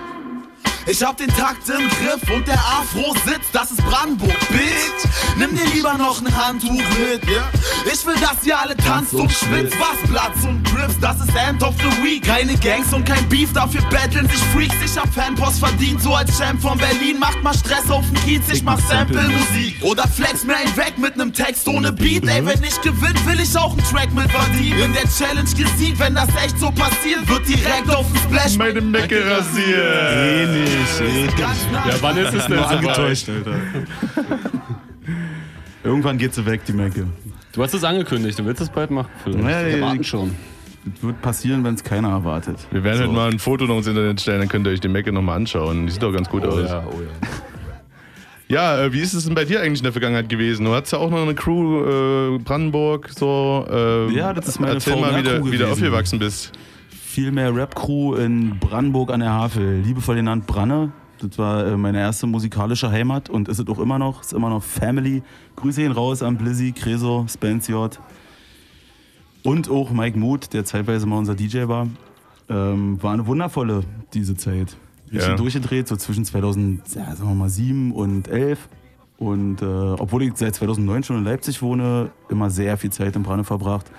[0.89, 5.11] Ich hab den Takt im Griff und der Afro sitzt, das ist Brandenburg, Bitch.
[5.37, 7.51] Nimm dir lieber noch ein Handtuch mit, ja?
[7.93, 11.61] Ich will, dass ihr alle tanzt und schwitzt, was Platz und Grips, das ist End
[11.65, 12.23] of the Week.
[12.25, 14.77] Keine Gangs und kein Beef, dafür betteln sich Freaks.
[14.85, 17.19] Ich hab Fanpost verdient, so als Champ von Berlin.
[17.19, 19.83] Macht mal Stress auf den Kiez, ich mach Sample-Musik.
[19.83, 22.29] Oder flex mir einen weg mit nem Text ohne Beat.
[22.29, 24.81] Ey, wenn ich gewinn, will ich auch einen Track mit verdienen.
[24.83, 28.81] In der Challenge gesiegt, wenn das echt so passiert, wird direkt auf den Splash Meine
[28.81, 30.55] Mecke rasiert.
[30.55, 31.39] Eh nicht, eh nicht.
[31.39, 33.55] Ja, wann ist es denn Nur angetäuscht, Alter.
[35.85, 37.07] Irgendwann geht sie weg, die Mecke.
[37.53, 39.09] Du hast es angekündigt, du willst es bald machen.
[39.25, 39.45] Vielleicht.
[39.49, 40.35] Ja, Wir warten ich- schon.
[40.85, 42.59] Das wird passieren, wenn es keiner erwartet.
[42.71, 43.05] Wir werden So.
[43.05, 45.37] heute mal ein Foto noch ins Internet stellen, dann könnt ihr euch die Mecke nochmal
[45.37, 45.87] anschauen.
[45.87, 46.69] Die sieht doch ganz gut Oh aus.
[46.69, 47.29] ja, oh ja.
[48.49, 50.65] Ja, äh, wie ist es denn bei dir eigentlich in der Vergangenheit gewesen?
[50.65, 53.67] Du hattest ja auch noch eine Crew, äh, Brandenburg, so.
[53.69, 56.53] Äh, Ja, das ist meine Erzähl mal, wie du, wie aufgewachsen bist.
[57.17, 59.81] Viel mehr Rap-Crew in Brandenburg an der Havel.
[59.81, 60.93] Liebevoll genannt Branne.
[61.19, 64.21] Das war äh, meine erste musikalische Heimat und ist es auch immer noch.
[64.21, 65.23] Ist immer noch Family.
[65.57, 67.99] Grüße ihn raus an Blizzy, Creso, Spence J.
[69.45, 71.89] Und auch Mike Mood, der zeitweise mal unser DJ war.
[72.51, 74.77] Ähm, war eine wundervolle, diese Zeit.
[75.11, 75.37] Richtig Ja.
[75.37, 78.69] durchgedreht, so zwischen 2000, ja, sagen wir mal, 7 und 11.
[79.17, 83.23] Und äh, obwohl ich seit 2009 schon in Leipzig wohne, immer sehr viel Zeit in
[83.23, 83.91] Branne verbracht.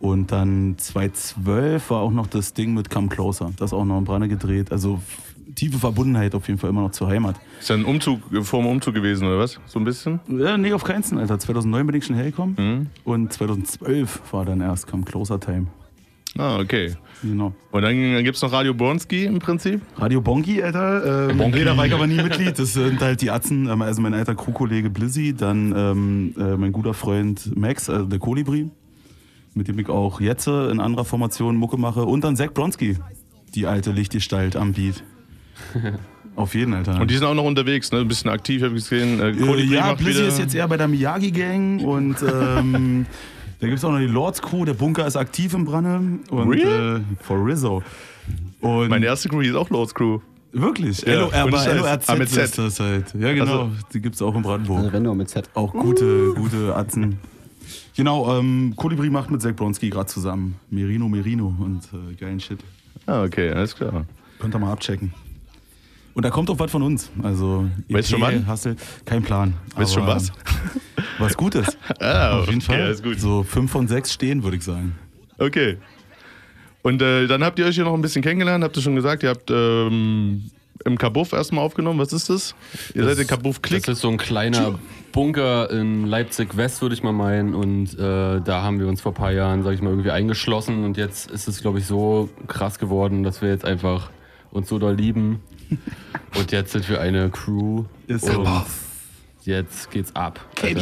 [0.00, 3.52] Und dann 2012 war auch noch das Ding mit Come Closer.
[3.56, 4.70] Das auch noch in Branne gedreht.
[4.70, 5.00] Also
[5.54, 7.36] tiefe Verbundenheit auf jeden Fall immer noch zur Heimat.
[7.60, 9.60] Ist ja ein Umzug, vor dem Umzug gewesen, oder was?
[9.66, 10.20] So ein bisschen?
[10.28, 11.38] Ja, nee, auf keinen Fall, Alter.
[11.38, 12.56] 2009 bin ich schon hergekommen.
[12.58, 12.86] Mhm.
[13.04, 15.66] Und 2012 war dann erst Come Closer Time.
[16.36, 16.94] Ah, okay.
[17.22, 17.54] Genau.
[17.70, 19.80] Und dann gibt es noch Radio Bornski im Prinzip?
[19.96, 21.30] Radio Bonki, Alter.
[21.30, 21.58] Ähm, Bonki.
[21.58, 22.58] Nee, da war ich aber nie Mitglied.
[22.58, 23.68] Das sind halt die Atzen.
[23.68, 28.18] Ähm, Also mein alter Crewkollege Blizzy, dann ähm, äh, mein guter Freund Max, also der
[28.18, 28.68] Kolibri,
[29.54, 32.04] mit dem ich auch jetzt in anderer Formation Mucke mache.
[32.04, 32.98] Und dann Zack Bronski,
[33.54, 35.02] die alte Lichtgestalt am Beat.
[36.36, 37.00] Auf jeden, Alter.
[37.00, 38.00] Und die sind auch noch unterwegs, ne?
[38.00, 39.20] Ein bisschen aktiv, habe ich gesehen.
[39.20, 43.06] Äh, Äh, ja, Blizzy ist jetzt eher bei der Miyagi Gang und ähm,
[43.60, 44.64] da gibt es auch noch die Lords Crew.
[44.64, 46.18] Der Bunker ist aktiv im Branne.
[46.30, 46.96] Und, Real?
[46.96, 47.84] Äh, for Rizzo.
[48.60, 50.18] Und Meine erste Crew ist auch Lords Crew.
[50.50, 51.02] Wirklich?
[51.02, 51.74] Ja, LOR, ohne aber.
[51.74, 52.44] LORZ mit Z.
[52.44, 53.14] ist das halt.
[53.18, 53.44] Ja, genau.
[53.44, 54.78] Also- Die gibt es auch in Brandenburg.
[54.78, 55.48] Also wenn nur mit Z.
[55.54, 57.18] Auch gute, gute Atzen.
[57.96, 60.56] Genau, ähm, Kolibri macht mit Zack Bronski gerade zusammen.
[60.70, 62.58] Merino, Merino und äh, geilen Shit.
[63.06, 64.04] Ah, okay, alles klar.
[64.40, 65.12] Könnt ihr mal abchecken.
[66.14, 67.10] Und da kommt auch was von uns.
[67.22, 68.48] Also, Weißt du schon wann?
[68.48, 69.54] Hustle, kein Plan.
[69.74, 70.32] Weißt du schon was?
[71.18, 71.76] Was Gutes.
[72.00, 72.82] Ah, Auf jeden okay, Fall.
[72.82, 73.20] alles gut.
[73.20, 74.96] So fünf von sechs stehen, würde ich sagen.
[75.38, 75.78] Okay.
[76.82, 79.22] Und äh, dann habt ihr euch hier noch ein bisschen kennengelernt, habt ihr schon gesagt,
[79.22, 80.50] ihr habt ähm,
[80.84, 82.00] im Kabuff erstmal aufgenommen.
[82.00, 82.54] Was ist das?
[82.94, 83.84] Ihr seid der Kabuff Klick.
[83.84, 84.78] Das ist so ein kleiner
[85.14, 87.54] Bunker in Leipzig West, würde ich mal meinen.
[87.54, 90.82] Und äh, da haben wir uns vor ein paar Jahren, sag ich mal, irgendwie eingeschlossen.
[90.82, 94.10] Und jetzt ist es, glaube ich, so krass geworden, dass wir jetzt einfach
[94.50, 95.40] uns so doll lieben.
[96.36, 97.84] Und jetzt sind wir eine Crew.
[98.08, 98.48] Ist und
[99.44, 100.40] jetzt geht's ab.
[100.60, 100.80] Alter.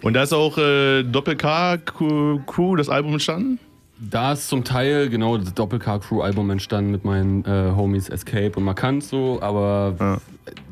[0.00, 3.58] Und da ist auch äh, Doppel-K-Crew, das Album entstanden?
[4.00, 9.04] Da ist zum Teil genau das Doppel-K-Crew-Album entstanden mit meinen äh, Homies Escape und Markant
[9.04, 10.20] so, aber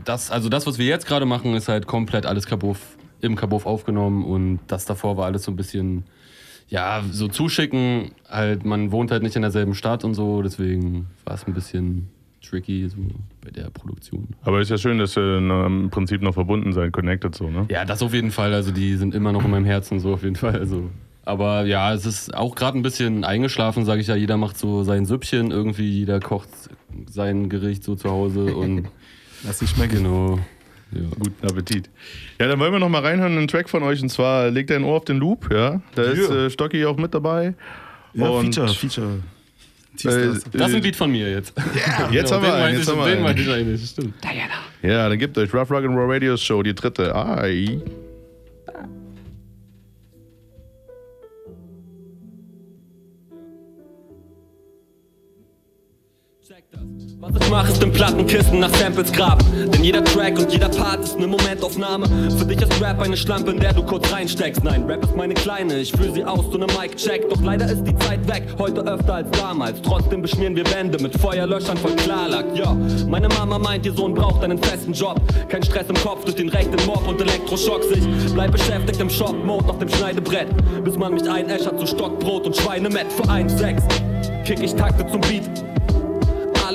[0.04, 3.66] das, also das, was wir jetzt gerade machen, ist halt komplett alles Kabuff, im Kabuff
[3.66, 6.04] aufgenommen und das davor war alles so ein bisschen,
[6.68, 11.34] ja, so zuschicken, halt, man wohnt halt nicht in derselben Stadt und so, deswegen war
[11.34, 12.08] es ein bisschen
[12.40, 12.96] tricky so
[13.44, 14.28] bei der Produktion.
[14.42, 17.66] Aber ist ja schön, dass wir na, im Prinzip noch verbunden sein, connected so, ne?
[17.70, 18.54] Ja, das auf jeden Fall.
[18.54, 20.58] Also die sind immer noch in meinem Herzen so auf jeden Fall.
[20.58, 20.88] Also,
[21.28, 24.16] aber ja, es ist auch gerade ein bisschen eingeschlafen, sage ich ja.
[24.16, 26.48] Jeder macht so sein Süppchen irgendwie, jeder kocht
[27.10, 28.88] sein Gericht so zu Hause und
[29.44, 29.96] lass sich schmecken.
[29.98, 30.38] Genau.
[30.90, 31.00] Ja.
[31.18, 31.90] Guten Appetit.
[32.40, 34.70] Ja, dann wollen wir noch mal reinhören in einen Track von euch und zwar legt
[34.70, 35.82] dein Ohr auf den Loop, ja.
[35.94, 36.46] Da ist Ja.
[36.46, 37.54] äh, Stocky auch mit dabei.
[38.14, 39.06] Ja, und Feature, Feature.
[40.04, 41.52] Äh, Das ist ein Beat von mir jetzt.
[42.12, 44.14] Jetzt haben wir einen, jetzt ich- haben wir den meinte ich eigentlich, stimmt.
[44.82, 47.14] Ja, dann gebt euch Rough Rock and Roll Radio Show, die dritte.
[47.14, 47.80] Ai.
[57.30, 59.44] Was ich mache, ist in Plattenkisten nach Samples graben.
[59.72, 62.06] Denn jeder Track und jeder Part ist eine Momentaufnahme.
[62.38, 64.64] Für dich ist Rap eine Schlampe, in der du kurz reinsteckst.
[64.64, 67.28] Nein, Rap ist meine Kleine, ich fühle sie aus, so ne Mic-Check.
[67.28, 69.82] Doch leider ist die Zeit weg, heute öfter als damals.
[69.82, 72.46] Trotzdem beschmieren wir Wände mit Feuerlöschern voll Klarlack.
[72.54, 72.74] Ja,
[73.06, 75.20] meine Mama meint, ihr Sohn braucht einen festen Job.
[75.48, 77.86] Kein Stress im Kopf durch den rechten Mob und Elektroschocks.
[77.94, 80.48] Ich bleib beschäftigt im Shop-Mode auf dem Schneidebrett.
[80.82, 84.44] Bis man mich einäschert zu Stockbrot und Schweinemett für 1,6.
[84.44, 85.77] Kick ich Takte zum Beat.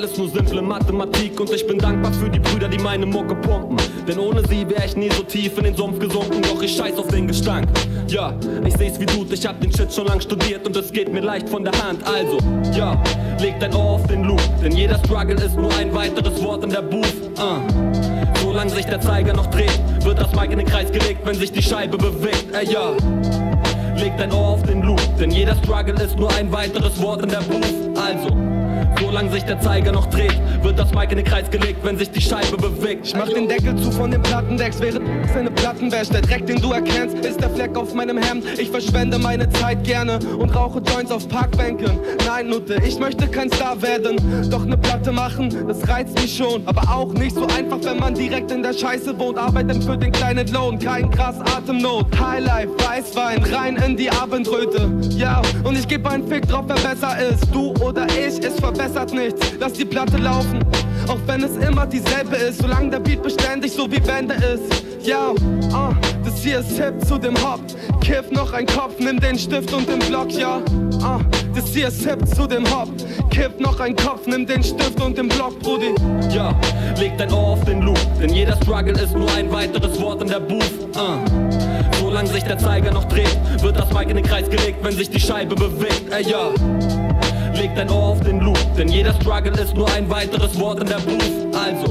[0.04, 3.78] Alles nur simple Mathematik und ich bin dankbar für die Brüder, die meine Mucke pumpen.
[4.06, 6.98] Denn ohne sie wär ich nie so tief in den Sumpf gesunken, doch ich scheiß
[6.98, 7.66] auf den Gestank.
[8.08, 8.34] Ja,
[8.66, 11.22] ich seh's wie du, ich hab den Shit schon lang studiert und es geht mir
[11.22, 12.06] leicht von der Hand.
[12.06, 12.36] Also,
[12.76, 13.02] ja,
[13.40, 16.68] leg dein Ohr auf den Loop, denn jeder Struggle ist nur ein weiteres Wort in
[16.68, 17.30] der Booth.
[17.38, 17.62] Uh.
[18.42, 21.50] Solange sich der Zeiger noch dreht, wird das Mic in den Kreis gelegt, wenn sich
[21.50, 22.54] die Scheibe bewegt.
[22.54, 22.90] Ey, ja.
[23.96, 27.30] Leg dein Ohr auf den Loop, denn jeder Struggle ist nur ein weiteres Wort in
[27.30, 27.98] der Booth.
[27.98, 28.53] Also,
[29.00, 32.10] solange sich der Zeiger noch dreht, wird das Mic in den Kreis gelegt, wenn sich
[32.10, 33.06] die Scheibe bewegt.
[33.06, 36.12] Ich mach den Deckel zu von den Plattendecks, während seine Platten wäscht.
[36.12, 38.44] Der Dreck, den du erkennst, ist der Fleck auf meinem Hemd.
[38.58, 41.98] Ich verschwende meine Zeit gerne und rauche Joints auf Parkbänken.
[42.26, 44.16] Nein, Nutte, ich möchte kein Star werden.
[44.50, 46.62] Doch ne Platte machen, das reizt mich schon.
[46.66, 49.38] Aber auch nicht so einfach, wenn man direkt in der Scheiße wohnt.
[49.38, 52.06] Arbeiten für den kleinen Lohn, kein krass Atemnot.
[52.18, 54.90] Highlife, Weißwein, rein in die Abendröte.
[55.10, 57.46] Ja, und ich geb einen Fick drauf, wer besser ist.
[57.52, 59.52] Du oder ich, es verbessert nichts.
[59.58, 60.60] Lass die Platte laufen.
[61.08, 64.84] Auch wenn es immer dieselbe ist, solange der Beat beständig so wie Wände ist.
[65.02, 65.34] Ja,
[65.72, 65.92] ah,
[66.24, 67.60] das hier ist Hip zu dem Hop.
[68.00, 70.62] Kiff noch ein Kopf, nimm den Stift und den Block, ja.
[71.02, 71.20] Ah,
[71.54, 72.88] das hier ist Hip zu dem Hop.
[73.30, 75.94] Kiff noch ein Kopf, nimm den Stift und den Block, Brudi.
[76.30, 76.58] Ja,
[76.98, 80.28] leg dein Ohr auf den Loop, denn jeder Struggle ist nur ein weiteres Wort in
[80.28, 80.72] der Booth.
[80.96, 81.18] Uh.
[82.00, 85.10] Solange sich der Zeiger noch dreht, wird das Mic in den Kreis gelegt, wenn sich
[85.10, 86.10] die Scheibe bewegt.
[86.12, 86.50] Ey, ja.
[87.54, 90.86] Leg dein Ohr auf den Loop, denn jeder Struggle ist nur ein weiteres Wort in
[90.88, 91.54] der Booth.
[91.54, 91.86] Also,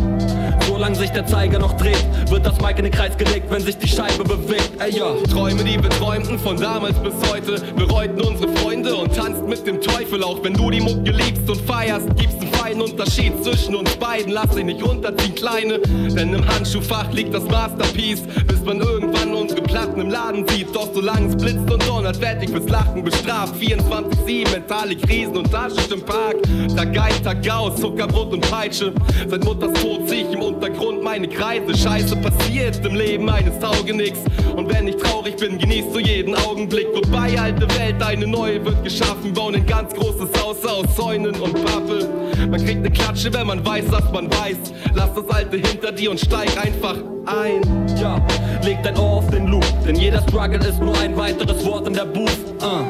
[0.67, 3.77] solange sich der Zeiger noch dreht, wird das Mic in den Kreis gelegt, wenn sich
[3.77, 4.71] die Scheibe bewegt.
[4.79, 5.13] Ey, ja.
[5.29, 9.81] Träume, die wir träumten von damals bis heute, bereuten unsere Freunde und tanzt mit dem
[9.81, 10.23] Teufel.
[10.23, 14.31] Auch wenn du die Mucke liebst und feierst, gibt's einen feinen Unterschied zwischen uns beiden.
[14.33, 19.61] Lass dich nicht runterziehen, Kleine, denn im Handschuhfach liegt das Masterpiece, bis man irgendwann unsere
[19.61, 20.73] Platten im Laden sieht.
[20.75, 23.55] Doch solange es blitzt und donnert, werd ich fürs Lachen bestraft.
[23.55, 26.37] 24-7, mentale Krisen und Taschen im Park.
[26.75, 28.93] Tag ein, Tag aus, Zuckerbrot und Peitsche.
[29.27, 31.75] Seit Mutters Tod zieh ich im Untergrund meine Kreise.
[31.75, 34.19] Scheiße passiert im Leben eines Taugenicks.
[34.55, 36.87] Und wenn ich traurig bin, genießt du jeden Augenblick.
[36.93, 39.33] Goodbye, alte Welt, eine neue wird geschaffen.
[39.33, 42.09] Bauen ein ganz großes Haus aus Zäunen und Pappe.
[42.49, 44.73] Man kriegt ne Klatsche, wenn man weiß, was man weiß.
[44.93, 47.61] Lass das Alte hinter dir und steig einfach ein.
[47.99, 48.21] Ja,
[48.63, 51.93] leg dein Ohr auf den Loop, denn jeder Struggle ist nur ein weiteres Wort in
[51.93, 52.29] der Booth.
[52.61, 52.83] Uh.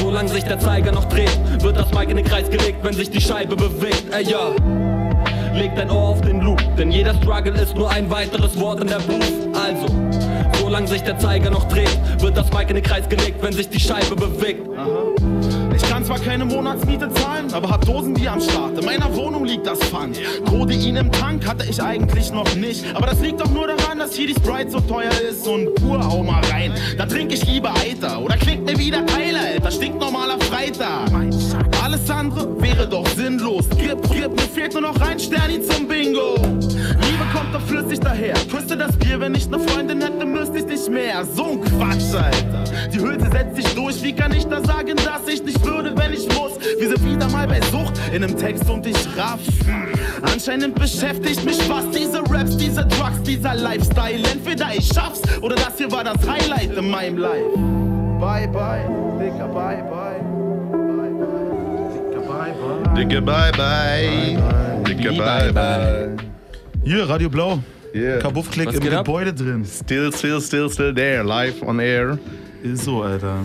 [0.00, 3.10] Solange sich der Zeiger noch dreht, wird das Mic in den Kreis gelegt, wenn sich
[3.10, 4.04] die Scheibe bewegt.
[4.12, 4.54] Ey, ja.
[5.58, 8.86] Leg dein Ohr auf den Loop, denn jeder Struggle ist nur ein weiteres Wort in
[8.86, 9.24] der Booth.
[9.54, 9.88] Also,
[10.60, 13.68] solange sich der Zeiger noch dreht, wird das Mic in den Kreis gelegt, wenn sich
[13.68, 14.68] die Scheibe bewegt.
[15.74, 18.78] Ich kann zwar keine Monatsmiete zahlen, aber hab Dosenbier am Start.
[18.78, 20.20] In meiner Wohnung liegt das Pfand.
[20.48, 22.84] Codein im Tank hatte ich eigentlich noch nicht.
[22.94, 25.98] Aber das liegt doch nur daran, dass hier die Sprite so teuer ist und pur
[26.06, 26.72] hau mal rein.
[26.96, 29.72] Da trink ich lieber Eiter oder klingt mir wieder Tyler, Alter.
[29.72, 31.10] Stinkt normaler Freitag.
[31.88, 33.64] Alles andere wäre doch sinnlos.
[33.70, 36.34] Gib, gib, mir fehlt nur noch ein Sterni zum Bingo.
[36.34, 38.34] Liebe kommt doch flüssig daher.
[38.50, 41.24] Küsste das Bier, wenn ich ne Freundin hätte, müsste ich nicht mehr.
[41.24, 42.64] So ein Quatsch, Alter.
[42.92, 44.02] Die Hülse setzt sich durch.
[44.02, 46.58] Wie kann ich da sagen, dass ich nicht würde, wenn ich muss?
[46.78, 49.40] Wir sind wieder mal bei Sucht in einem Text und ich raff.
[50.20, 54.28] Anscheinend beschäftigt mich was, diese Raps, diese Drugs, dieser Lifestyle.
[54.30, 57.56] Entweder ich schaff's oder das hier war das Highlight in meinem Life.
[58.20, 58.84] Bye, bye,
[59.18, 60.37] Dicker, bye, bye.
[62.98, 64.36] Dicke Bye Bye.
[64.84, 66.16] Dicke Bye Bye.
[66.84, 67.62] Hier, Radio Blau.
[67.94, 68.18] Yeah.
[68.18, 69.06] Kabuffklick im geht ab?
[69.06, 69.64] Gebäude drin.
[69.64, 71.22] Still, still, still, still there.
[71.22, 72.18] Live on air.
[72.64, 73.44] Ist so, Alter.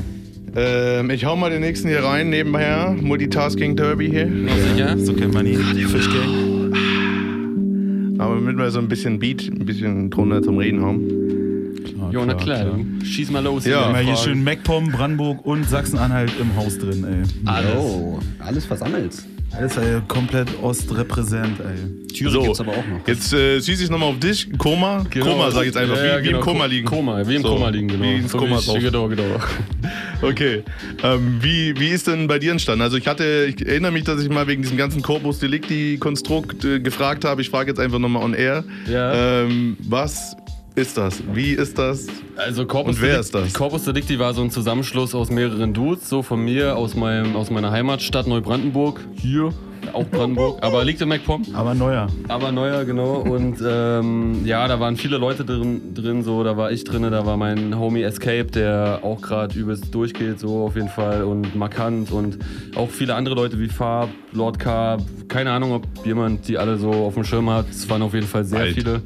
[0.56, 2.96] Ähm, ich hau mal den nächsten hier rein, nebenher.
[3.00, 4.28] Multitasking Derby hier.
[4.72, 4.98] sicher.
[4.98, 5.60] So kennt man ihn.
[5.60, 6.74] Fischgang.
[8.18, 12.10] Aber damit wir so ein bisschen Beat, ein bisschen drunter zum Reden haben.
[12.12, 12.80] Jo, na klar.
[13.04, 13.66] Schieß mal los.
[13.66, 13.92] Ja, hier.
[13.92, 17.22] mal hier schön MacPom, Brandenburg und Sachsen-Anhalt im Haus drin, ey.
[17.46, 17.76] Alles.
[17.78, 19.14] Oh, alles versammelt.
[19.56, 22.08] Alles ey, komplett Ostrepräsent, ey.
[22.14, 23.08] Thüringen So, gibt's aber auch noch.
[23.08, 24.48] Jetzt äh, schieße ich nochmal auf dich.
[24.58, 25.06] Koma.
[25.10, 25.26] Genau.
[25.28, 25.98] Koma, sag ich jetzt einfach.
[25.98, 26.40] Ja, ja, wie, wie genau.
[26.40, 26.88] im Koma liegen.
[26.88, 28.04] Koma, wie im So, Koma liegen, genau.
[28.04, 28.80] Wie ins So Koma wie ich- drauf.
[28.80, 29.24] Genau, genau.
[30.22, 30.64] Okay.
[31.04, 32.82] Ähm, wie, wie ist denn bei dir entstanden?
[32.82, 36.80] Also ich hatte, ich erinnere mich, dass ich mal wegen diesem ganzen Corpus Delicti-Konstrukt äh,
[36.80, 37.42] gefragt habe.
[37.42, 38.64] Ich frage jetzt einfach nochmal on air.
[38.90, 39.42] Ja.
[39.44, 40.38] Ähm, was
[40.76, 41.22] ist das?
[41.34, 42.08] Wie ist das?
[42.36, 43.54] Also Corpus Und wer Delicti- ist das?
[43.54, 47.50] Corpus Delicti war so ein Zusammenschluss aus mehreren Dudes, so von mir, aus, meinem, aus
[47.52, 49.00] meiner Heimatstadt Neubrandenburg.
[49.16, 49.54] Hier,
[49.94, 51.44] auch Brandenburg, aber liegt in MacPom.
[51.54, 52.08] Aber neuer.
[52.28, 53.18] Aber neuer, genau.
[53.18, 57.26] Und ähm, ja, da waren viele Leute drin, drin, so, da war ich drin, da
[57.26, 61.24] war mein Homie Escape, der auch gerade übelst durchgeht, so auf jeden Fall.
[61.24, 62.40] Und markant und
[62.76, 64.98] auch viele andere Leute wie Farb, Lord K.
[65.28, 67.70] Keine Ahnung, ob jemand die alle so auf dem Schirm hat.
[67.70, 68.74] Es waren auf jeden Fall sehr Alt.
[68.76, 69.02] viele.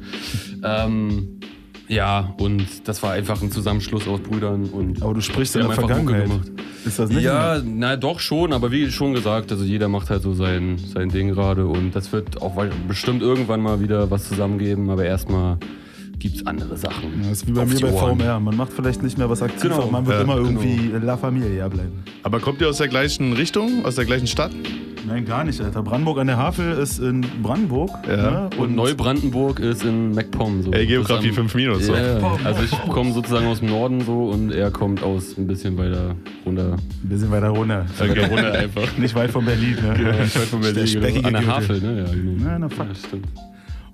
[0.64, 1.40] Ähm,
[1.88, 5.02] ja, und das war einfach ein Zusammenschluss aus Brüdern und.
[5.02, 6.30] Aber du sprichst in der Vergangenheit.
[6.84, 7.22] Ist das nicht?
[7.22, 11.08] Ja, na doch schon, aber wie schon gesagt, also jeder macht halt so sein, sein
[11.08, 12.54] Ding gerade und das wird auch
[12.86, 15.58] bestimmt irgendwann mal wieder was zusammengeben, aber erstmal
[16.18, 17.22] gibt's andere Sachen.
[17.22, 18.18] Das ist wie bei mir bei Ohren.
[18.18, 18.40] VMR.
[18.40, 19.76] Man macht vielleicht nicht mehr was aktiv, Genau.
[19.82, 20.48] aber man wird Ja, immer genau.
[20.60, 22.02] irgendwie La Familia bleiben.
[22.22, 23.84] Aber kommt ihr aus der gleichen Richtung?
[23.84, 24.50] Aus der gleichen Stadt?
[25.06, 25.82] Nein, gar nicht, Alter.
[25.82, 27.90] Brandenburg an der Havel ist in Brandenburg.
[28.06, 28.16] Ja.
[28.16, 28.50] Ne?
[28.58, 30.64] Und Neubrandenburg ist in MacPom.
[30.64, 30.72] So.
[30.72, 31.86] Ey, Geografie Das ist am- 5 minus.
[31.86, 31.94] So.
[31.94, 32.36] Ja, ja.
[32.44, 36.14] also ich komme sozusagen aus dem Norden so und er kommt aus ein bisschen weiter
[36.44, 36.76] runter.
[37.04, 37.86] Ein bisschen weiter runter.
[37.98, 38.24] Okay.
[38.26, 38.98] runter einfach.
[38.98, 39.76] Nicht weit von Berlin.
[39.82, 39.94] Ne?
[39.96, 41.00] Genau, nicht weit von Berlin, Der genau.
[41.06, 41.46] speckige An der.
[41.46, 41.98] Havel, ne?
[42.00, 42.32] Ja, genau.
[42.44, 42.86] Na, na, fuck.
[42.88, 43.26] Ja, stimmt.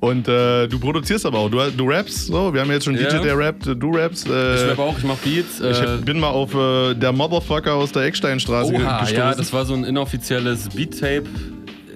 [0.04, 1.50] Und äh, du produzierst aber auch.
[1.50, 2.52] Du, du rappst so.
[2.52, 3.10] Wir haben jetzt schon einen Ja.
[3.10, 3.66] DJ, der rappt.
[3.66, 4.28] Du rappst.
[4.28, 5.60] Äh, Ich rappe auch, ich mach Beats.
[5.60, 9.16] ich äh, bin mal auf äh, der Motherfucker aus der Ecksteinstraße Oha, gestoßen.
[9.16, 11.24] ja, das war so ein inoffizielles Beat-Tape,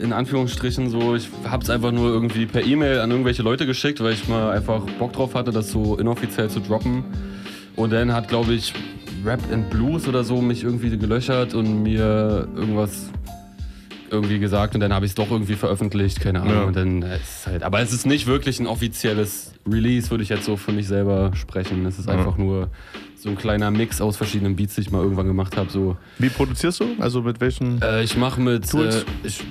[0.01, 1.15] in Anführungsstrichen so.
[1.17, 4.81] Ich hab's einfach nur irgendwie per E-Mail an irgendwelche Leute geschickt, weil ich mal einfach
[4.99, 7.05] Bock drauf hatte, das so inoffiziell zu droppen.
[7.77, 8.73] Und dann hat, glaube ich,
[9.25, 13.11] Rap and Blues oder so mich irgendwie gelöchert und mir irgendwas
[14.11, 16.55] irgendwie gesagt und dann habe ich es doch irgendwie veröffentlicht, keine Ahnung.
[16.55, 16.65] Ja.
[16.65, 20.29] Und dann äh, ist halt, aber es ist nicht wirklich ein offizielles Release, würde ich
[20.31, 21.85] jetzt so für mich selber sprechen.
[21.87, 22.15] Es ist Ja.
[22.15, 22.69] einfach nur
[23.17, 25.71] so ein kleiner Mix aus verschiedenen Beats, die ich mal irgendwann gemacht habe.
[25.71, 25.97] So.
[26.19, 26.87] Wie produzierst du?
[27.01, 27.83] Also mit welchen?
[27.83, 28.71] Äh, ich mache mit.
[28.71, 29.03] Tools?
[29.03, 29.43] Äh, ich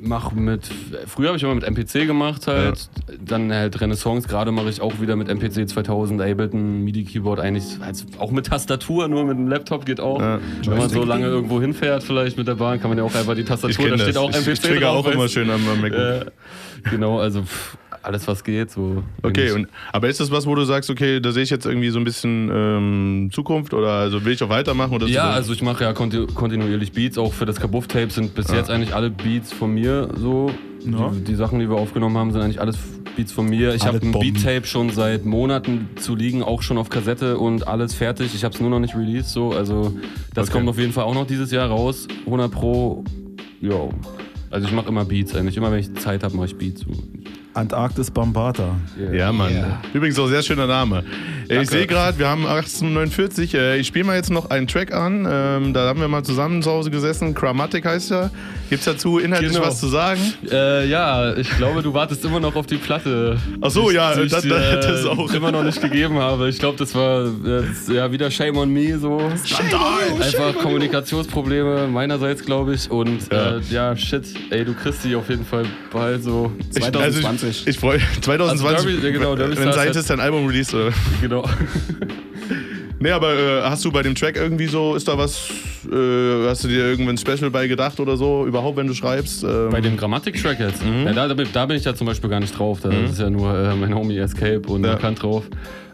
[0.00, 0.62] mache mit.
[1.06, 2.88] Früher habe ich immer mit MPC gemacht halt.
[3.24, 4.26] Dann halt Renaissance.
[4.28, 7.40] Gerade mache ich auch wieder mit MPC 2000, Ableton, MIDI-Keyboard.
[7.40, 10.20] Eigentlich also auch mit Tastatur, nur mit dem Laptop geht auch.
[10.20, 10.38] Ja.
[10.64, 13.34] Wenn man so lange irgendwo hinfährt, vielleicht mit der Bahn, kann man ja auch einfach
[13.34, 13.88] die Ich Tastatur.
[13.90, 14.16] Da steht das.
[14.16, 15.06] auch Ich- MPC ich trigger drauf.
[15.06, 16.00] auch immer schön am- am MacBook.
[16.00, 18.70] Äh, genau, also pff, alles was geht.
[18.70, 21.66] So Okay, und, aber ist das was, wo du sagst, okay, da sehe ich jetzt
[21.66, 24.94] irgendwie so ein bisschen ähm, Zukunft oder also will ich auch weitermachen?
[24.94, 25.36] Oder Ja, so?
[25.36, 27.18] also ich mache ja konti kontinuierlich Beats.
[27.18, 28.56] Auch für das Kabuff-Tape sind bis Ja.
[28.56, 30.50] jetzt eigentlich alle Beats von mir so.
[30.84, 31.10] Ja.
[31.14, 32.78] Die, die Sachen, die wir aufgenommen haben, sind eigentlich alles
[33.16, 33.74] Beats von mir.
[33.74, 34.12] Ich habe ein.
[34.12, 38.34] Beat-Tape schon seit Monaten zu liegen, auch schon auf Kassette und alles fertig.
[38.34, 39.28] Ich habe es nur noch nicht released.
[39.30, 39.50] So.
[39.50, 39.92] Also
[40.32, 40.56] das Okay.
[40.58, 42.08] kommt auf jeden Fall auch noch dieses Jahr raus.
[42.24, 43.04] 100 Pro.
[43.60, 43.90] Ja.
[44.50, 45.56] Also ich mache immer Beats eigentlich.
[45.58, 46.84] Immer wenn ich Zeit habe, mache ich Beats.
[47.52, 48.76] Antarktis Bambata.
[49.12, 49.78] Ja, Mann.
[49.92, 51.02] Übrigens auch sehr schöner Name.
[51.48, 53.54] Äh, Ich sehe gerade, wir haben 1849.
[53.54, 55.26] Äh, Ich spiele mal jetzt noch einen Track an.
[55.30, 57.34] Ähm, Da haben wir mal zusammen zu Hause gesessen.
[57.34, 58.30] Chromatic heißt er.
[58.68, 59.66] Gibt es dazu inhaltlich Genau.
[59.66, 60.20] was zu sagen?
[60.48, 63.36] Äh, ja, ich glaube, du wartest immer noch auf die Platte.
[63.60, 65.32] Ach so, ich- ja, die ich das- dir, das- das auch.
[65.34, 66.48] immer noch nicht gegeben habe.
[66.48, 67.30] Ich glaube, das war äh,
[67.66, 69.18] das, ja wieder Shame on me so.
[69.20, 72.88] Einfach Kommunikationsprobleme meinerseits, glaube ich.
[72.90, 73.56] Und ja.
[73.56, 76.52] Äh, ja, shit, ey, du kriegst die auf jeden Fall bald so.
[76.74, 78.76] Ich, also ich, ich freue 2020.
[78.76, 80.74] Also Derby- genau, Derby wenn Stars Seite hat- ist dein Album released.
[80.74, 80.90] Oder?
[81.20, 81.44] Genau.
[83.02, 85.48] Nee, aber äh, hast du bei dem Track irgendwie so, ist da was,
[85.90, 89.42] äh, hast du dir irgendwann Special bei gedacht oder so, überhaupt, wenn du schreibst?
[89.42, 90.82] Ähm, Bei dem Grammatik-Track jetzt?
[91.06, 92.80] Ja, da, da bin- da bin ich ja zum Beispiel gar nicht drauf.
[92.82, 93.06] Da Mhm.
[93.06, 94.90] ist ja nur äh, mein Homie Escape und Ja.
[94.92, 95.44] Markant drauf.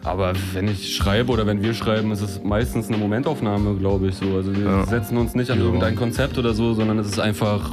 [0.03, 4.17] Aber wenn ich schreibe oder wenn wir schreiben, ist es meistens eine Momentaufnahme, glaube ich.
[4.17, 4.35] So.
[4.35, 4.87] Also wir Ja.
[4.87, 5.65] setzen uns nicht an Ja.
[5.65, 7.71] irgendein Konzept oder so, sondern es ist einfach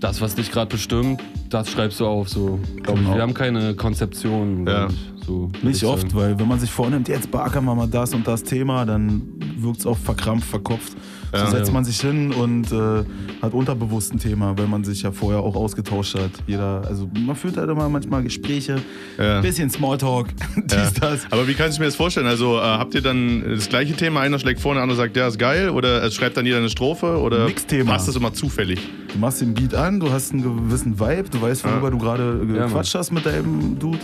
[0.00, 2.28] das, was dich gerade bestimmt, das schreibst du auf.
[2.28, 2.58] So.
[2.82, 3.14] Glaub ich.
[3.14, 4.66] Wir haben keine Konzeption.
[4.66, 8.14] Ich, so, Nicht ich oft, weil wenn man sich vornimmt, jetzt beackern wir mal das
[8.14, 9.22] und das Thema, dann
[9.58, 10.96] wirkt es auch verkrampft, verkopft.
[11.32, 11.46] So Ja.
[11.50, 13.04] setzt man sich hin und äh,
[13.42, 16.30] hat unterbewusst ein Thema, weil man sich ja vorher auch ausgetauscht hat.
[16.46, 18.76] Jeder, also man führt halt immer manchmal Gespräche,
[19.18, 19.40] Ja.
[19.40, 20.90] bisschen Smalltalk, dies, Ja.
[21.00, 21.26] das.
[21.30, 22.26] Aber wie kann ich mir das vorstellen?
[22.26, 25.26] Also äh, habt ihr dann das gleiche Thema, einer schlägt vor, der andere sagt, ja,
[25.28, 27.92] ist geil, oder es schreibt dann jeder eine Strophe, oder Mixthema.
[27.92, 28.80] passt das immer zufällig?
[29.12, 31.90] Du machst den Beat an, du hast einen gewissen Vibe, du weißt, worüber Ja.
[31.90, 33.98] du gerade Ja, gequatscht hast mit deinem Dude.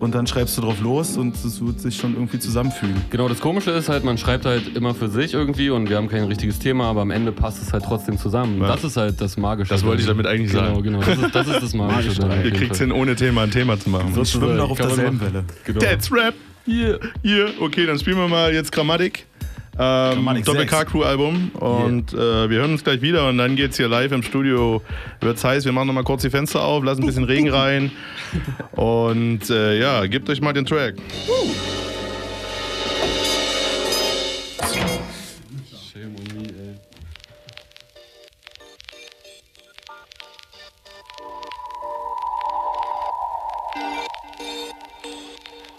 [0.00, 2.96] Und dann schreibst du drauf los und es wird sich schon irgendwie zusammenfügen.
[3.10, 6.08] Genau, das Komische ist halt, man schreibt halt immer für sich irgendwie und wir haben
[6.08, 8.60] kein richtiges Thema, aber am Ende passt es halt trotzdem zusammen.
[8.60, 8.68] Ja.
[8.68, 9.70] Das ist halt das Magische.
[9.70, 10.82] Das wollte ich damit eigentlich genau, sagen.
[10.82, 12.22] Genau, das ist das, ist das Magische.
[12.44, 14.14] Ihr kriegt es hin, ohne Thema ein Thema zu machen.
[14.14, 15.20] Wir schwimmen noch auf derselben.
[15.20, 15.44] Welle.
[15.64, 15.80] Genau.
[15.80, 16.34] That's Rap.
[16.66, 16.98] Hier.
[17.22, 17.50] Hier.
[17.60, 19.26] Okay, dann spielen wir mal jetzt Grammatik.
[19.76, 20.72] Ähm, Grammatik Doppel 6.
[20.72, 22.16] K Crew Album und äh,
[22.48, 24.82] wir hören uns gleich wieder und dann geht's hier live im Studio.
[25.20, 27.90] Wird's heiß, wir machen noch mal kurz die Fenster auf, lassen ein bisschen Regen rein
[28.72, 30.94] und äh, ja, gebt euch mal den Track.
[30.96, 31.74] Ey.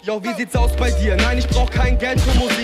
[0.06, 1.16] Yo, wie sieht's aus bei dir?
[1.16, 2.55] Nein, ich brauch kein Geld für Musik.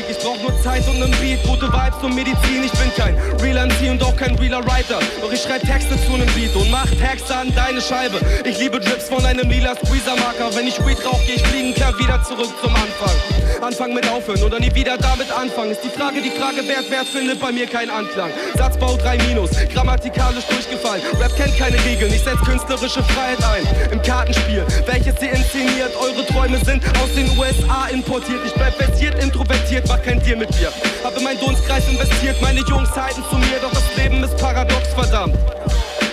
[0.72, 2.64] Zeit und nen Beat, gute Vibes und Medizin.
[2.64, 5.00] Ich bin kein Real MC und auch kein realer Writer.
[5.20, 8.18] Doch ich schreib Texte zu nem Beat und mach Texte an deine Scheibe.
[8.44, 10.54] Ich liebe Drips von einem lila Squeezer-Marker.
[10.54, 13.16] Wenn ich Weed rauch, geh ich fliegen, kehr wieder zurück zum Anfang.
[13.60, 15.72] Anfang mit aufhören oder nie wieder damit anfangen.
[15.72, 18.30] Ist die Frage, die Frage wert, wert findet bei mir keinen Anklang.
[18.56, 21.02] Satzbau 3 Minus, grammatikalisch durchgefallen.
[21.20, 23.92] Rap kennt keine Regeln, ich setz künstlerische Freiheit ein.
[23.92, 25.92] Im Kartenspiel, welches ihr inszeniert.
[26.00, 28.40] Eure Träume sind aus den USA importiert.
[28.46, 30.61] Ich bleib versiert, introvertiert, mach kein Deal mit dir.
[31.02, 33.58] Habe in meinen Dunstkreis investiert, meine Jungs halten zu mir.
[33.60, 35.36] Doch das Leben ist paradox, verdammt.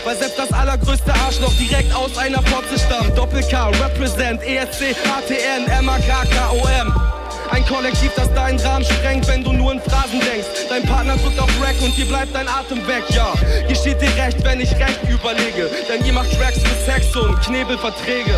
[0.04, 3.18] Weil selbst das allergrößte Arschloch direkt aus einer Fotze stammt.
[3.18, 7.10] Doppel-K, Represent, ESC, ATN, MAK, KOM.
[7.52, 10.68] Ein Kollektiv, das deinen Rahmen sprengt, wenn du nur in Phrasen denkst.
[10.70, 13.34] Dein Partner drückt auf Rack und dir bleibt dein Atem weg, ja.
[13.68, 15.70] Geschieht dir recht, wenn ich recht überlege.
[15.89, 18.36] Denn ihr macht Tracks für Sex und Knebelverträge.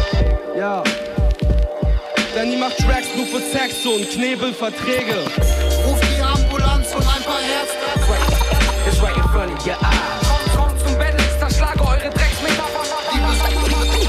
[0.57, 0.83] Ja.
[2.35, 5.25] Denn ihr macht Tracks nur für Sex und Knebelverträge.
[7.21, 7.77] Ein paar Ärzte.
[8.87, 10.27] It's right in front of your eyes.
[10.27, 12.81] Kommt, kommt zum Battle, ich zerschlage eure Drecksmetapher.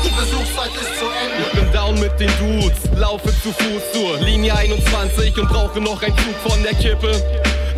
[0.03, 1.47] Die Besuchszeit ist zu Ende.
[1.47, 6.03] Ich bin down mit den Dudes, laufe zu Fuß zur Linie 21 und brauche noch
[6.03, 7.13] einen Zug von der Kippe.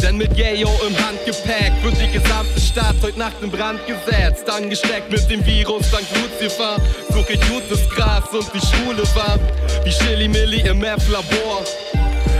[0.01, 4.49] Denn mit Yayo im Handgepäck wird die gesamte Stadt heute Nacht in Brand gesetzt.
[4.49, 6.76] Angesteckt mit dem Virus dank Lucifer.
[7.11, 9.37] Such ich gutes Gras und die Schule war
[9.82, 11.64] wie Chili Milli im Meth-Labor.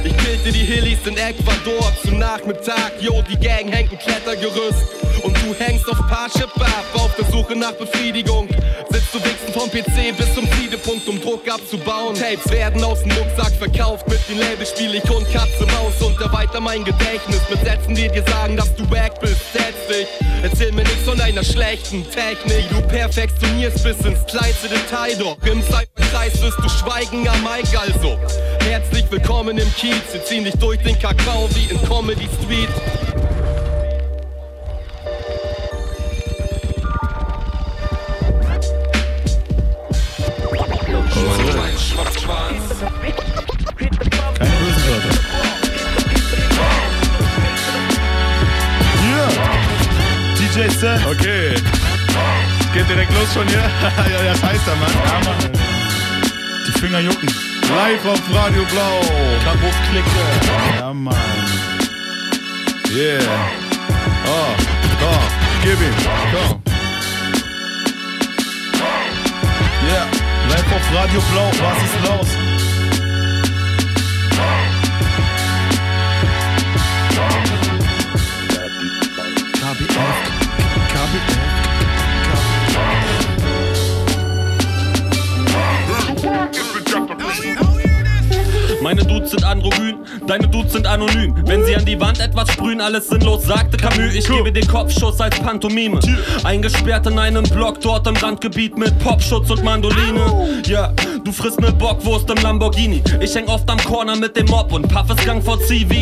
[0.05, 2.93] Ich killte die Hillies in Ecuador zum Nachmittag.
[3.01, 5.14] Yo, die Gang hängt ein Klettergerüst.
[5.25, 8.47] Und du hängst auf Parship ab, auf der Suche nach Befriedigung.
[8.91, 12.15] Sitzt du wichsen vom PC bis zum Siedepunkt, um Druck abzubauen.
[12.15, 14.07] Tapes werden aus dem Rucksack verkauft.
[14.07, 17.41] Mit den Labels spiel ich Hund, Katze, Maus und erweiter mein Gedächtnis.
[17.49, 19.41] Mit Sätzen, die dir sagen, dass du wack bist.
[19.55, 20.07] Setz dich,
[20.43, 22.69] erzähl mir nichts von deiner schlechten Technik.
[22.69, 28.19] Du perfektionierst bis ins kleinste Detail, doch im Zeitkreis wirst du schweigen am Mic, also.
[28.61, 32.69] Herzlich willkommen im Kiez, wir ziehen dich durch den Kakao wie in Comedy Street.
[44.39, 45.15] Keine bösen Wörter.
[49.01, 49.29] Hier!
[50.37, 51.01] DJ Set.
[51.07, 51.55] Okay.
[52.73, 53.59] Geht direkt los schon hier.
[53.59, 54.79] ja, das heißt Mann.
[55.07, 55.53] Ja, Mann.
[56.67, 57.29] Die Finger jucken.
[57.77, 59.01] Live auf Radio Blau.
[59.45, 60.25] Kabuff Klicke.
[60.79, 61.15] Ja, Mann.
[62.93, 63.23] Yeah.
[64.27, 64.55] Oh,
[65.03, 65.23] oh,
[65.63, 65.95] gib ihm.
[66.33, 66.74] Komm.
[70.55, 71.49] Live auf Radio Blau.
[71.49, 72.54] Was ist los?
[88.95, 91.35] Meine Dudes sind androgyn, deine Dudes sind anonym.
[91.47, 94.15] Wenn sie an die Wand etwas sprühen, alles sinnlos, sagte Camus.
[94.15, 95.99] Ich gebe dir Kopfschuss als Pantomime.
[96.45, 100.63] Eingesperrt in einem Block dort im Randgebiet mit Popschutz und Mandoline.
[100.67, 100.93] Ja,
[101.25, 103.03] du frisst ne Bockwurst im Lamborghini.
[103.19, 105.95] Ich häng oft am Corner mit dem Mob und puff es Gang vor CV.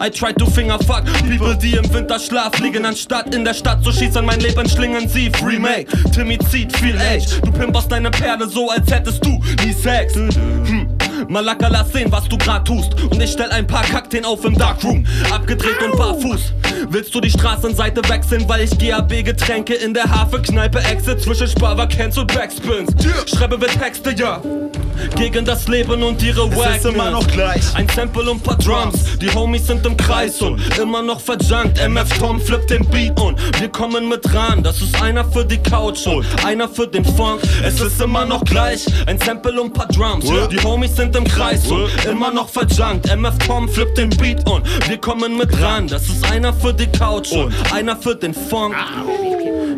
[0.00, 3.90] I try to finger fuck People, die im Winterschlaf liegen, anstatt in der Stadt zu
[3.90, 4.24] schießen.
[4.24, 5.32] Mein Leben schlingen sie.
[5.44, 7.40] Remake, Timmy zieht viel Age.
[7.42, 10.14] Du pimperst deine Perle so, als hättest du nie Sex.
[10.14, 10.95] Hm.
[11.28, 12.94] Malaka, lass sehen, was du grad tust.
[13.02, 15.06] Und ich stell ein paar Kakteen auf im Darkroom.
[15.32, 16.52] Abgedreht und barfuß.
[16.90, 22.32] Willst du die Straßenseite wechseln, weil ich GAB-Getränke in der Hafenkneipe Exit zwischen Sparwacans und
[22.32, 22.92] Backspins.
[23.26, 24.40] Schreibe wir Texte, ja.
[25.16, 27.62] Gegen das Leben und ihre Es ist immer noch gleich.
[27.74, 29.18] Ein Sample und paar Drums.
[29.18, 31.78] Die Homies sind im Kreis und immer noch verjunkt.
[31.78, 34.62] MF Tom flippt den Beat und wir kommen mit ran.
[34.62, 37.40] Das ist einer für die Couch und einer für den Funk.
[37.62, 38.86] Es ist immer noch gleich.
[39.06, 40.24] Ein Sample und paar Drums.
[40.50, 43.06] Die Homies sind im Kreis und immer noch verjunkt.
[43.14, 45.86] MF Tom flippt den Beat und wir kommen mit ran.
[45.86, 48.74] Das ist einer für die Couch und einer für den Funk.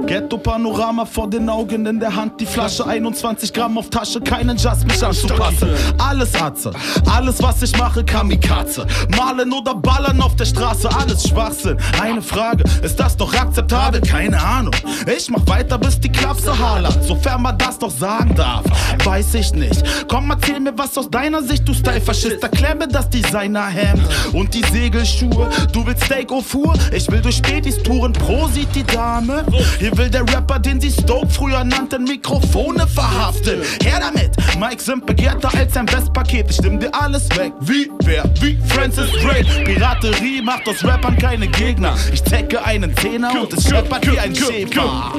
[0.07, 4.87] Ghetto-Panorama vor den Augen, in der Hand die Flasche, 21 Gramm auf Tasche, keinen Just
[4.87, 5.68] mich anzupassen.
[5.99, 6.72] Alles Atze,
[7.11, 8.87] alles was ich mache, Kamikaze.
[9.16, 11.76] Malen oder ballern auf der Straße, alles Schwachsinn.
[12.01, 14.01] Eine Frage, ist das doch akzeptabel?
[14.01, 14.74] Keine Ahnung.
[15.14, 18.64] Ich mach weiter, bis die Klapse hallert, sofern man das doch sagen darf.
[19.05, 19.83] Weiß ich nicht.
[20.09, 22.43] Komm, erzähl mir was aus deiner Sicht, du Style-Faschist.
[22.45, 24.03] Erklär mir das Designer-Hemd
[24.33, 25.51] und die Segelschuhe.
[25.73, 28.12] Du willst Steak au Four, ich will durch Spätis touren.
[28.12, 29.45] Prosit die Dame.
[29.81, 33.62] Hier will der Rapper, den sie Stoke früher nannten, Mikrofone verhaften.
[33.83, 36.51] Her damit, Mike sind begehrter als ein Westpaket.
[36.51, 37.53] Ich stimm dir alles weg.
[37.61, 38.23] Wie wer?
[38.41, 39.64] Wie Francis Drake.
[39.64, 41.97] Piraterie macht aus Rappern keine Gegner.
[42.12, 45.12] Ich zecke einen Zehner und es scheppert wie ein Schäfer.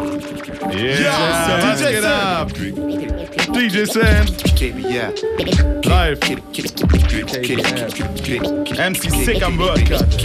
[0.62, 2.50] Yeah, let's get up.
[2.50, 4.28] DJ Sam.
[4.60, 5.12] Yeah.
[5.90, 6.20] Live.
[8.78, 10.20] MC Sick am Workout.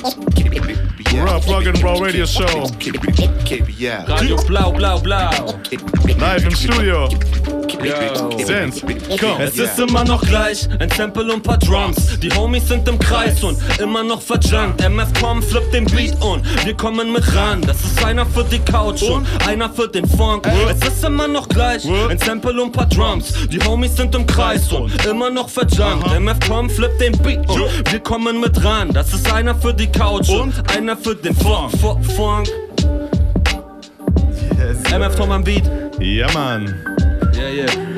[0.00, 2.70] Rough And Roll Radio Show.
[4.06, 5.58] Radio Blau, Blau, Blau.
[6.18, 7.08] Live im Studio.
[8.44, 8.84] Sense,
[9.20, 9.40] komm.
[9.40, 12.18] Es ist immer noch gleich, ein Sample und paar Drums.
[12.18, 14.80] Die Homies sind im Kreis und immer noch verjunkt.
[14.82, 17.62] MF Tom flippt den Beat und wir kommen mit ran.
[17.62, 20.48] Das ist einer für die Couch und einer für den Funk.
[20.68, 23.32] Es ist immer noch gleich, ein Sample und paar Drums.
[23.48, 26.06] Die Homies sind im Kreis und immer noch verjunkt.
[26.18, 28.92] MF Tom flippt den Beat und wir kommen mit ran.
[28.92, 31.72] Das ist einer für die Couch und einer für den Funk.
[31.80, 32.04] Funk.
[32.16, 32.48] Funk.
[34.92, 35.64] MF Tom am Beat.
[36.00, 36.74] Ja, Mann.
[37.34, 37.97] Yeah, yeah.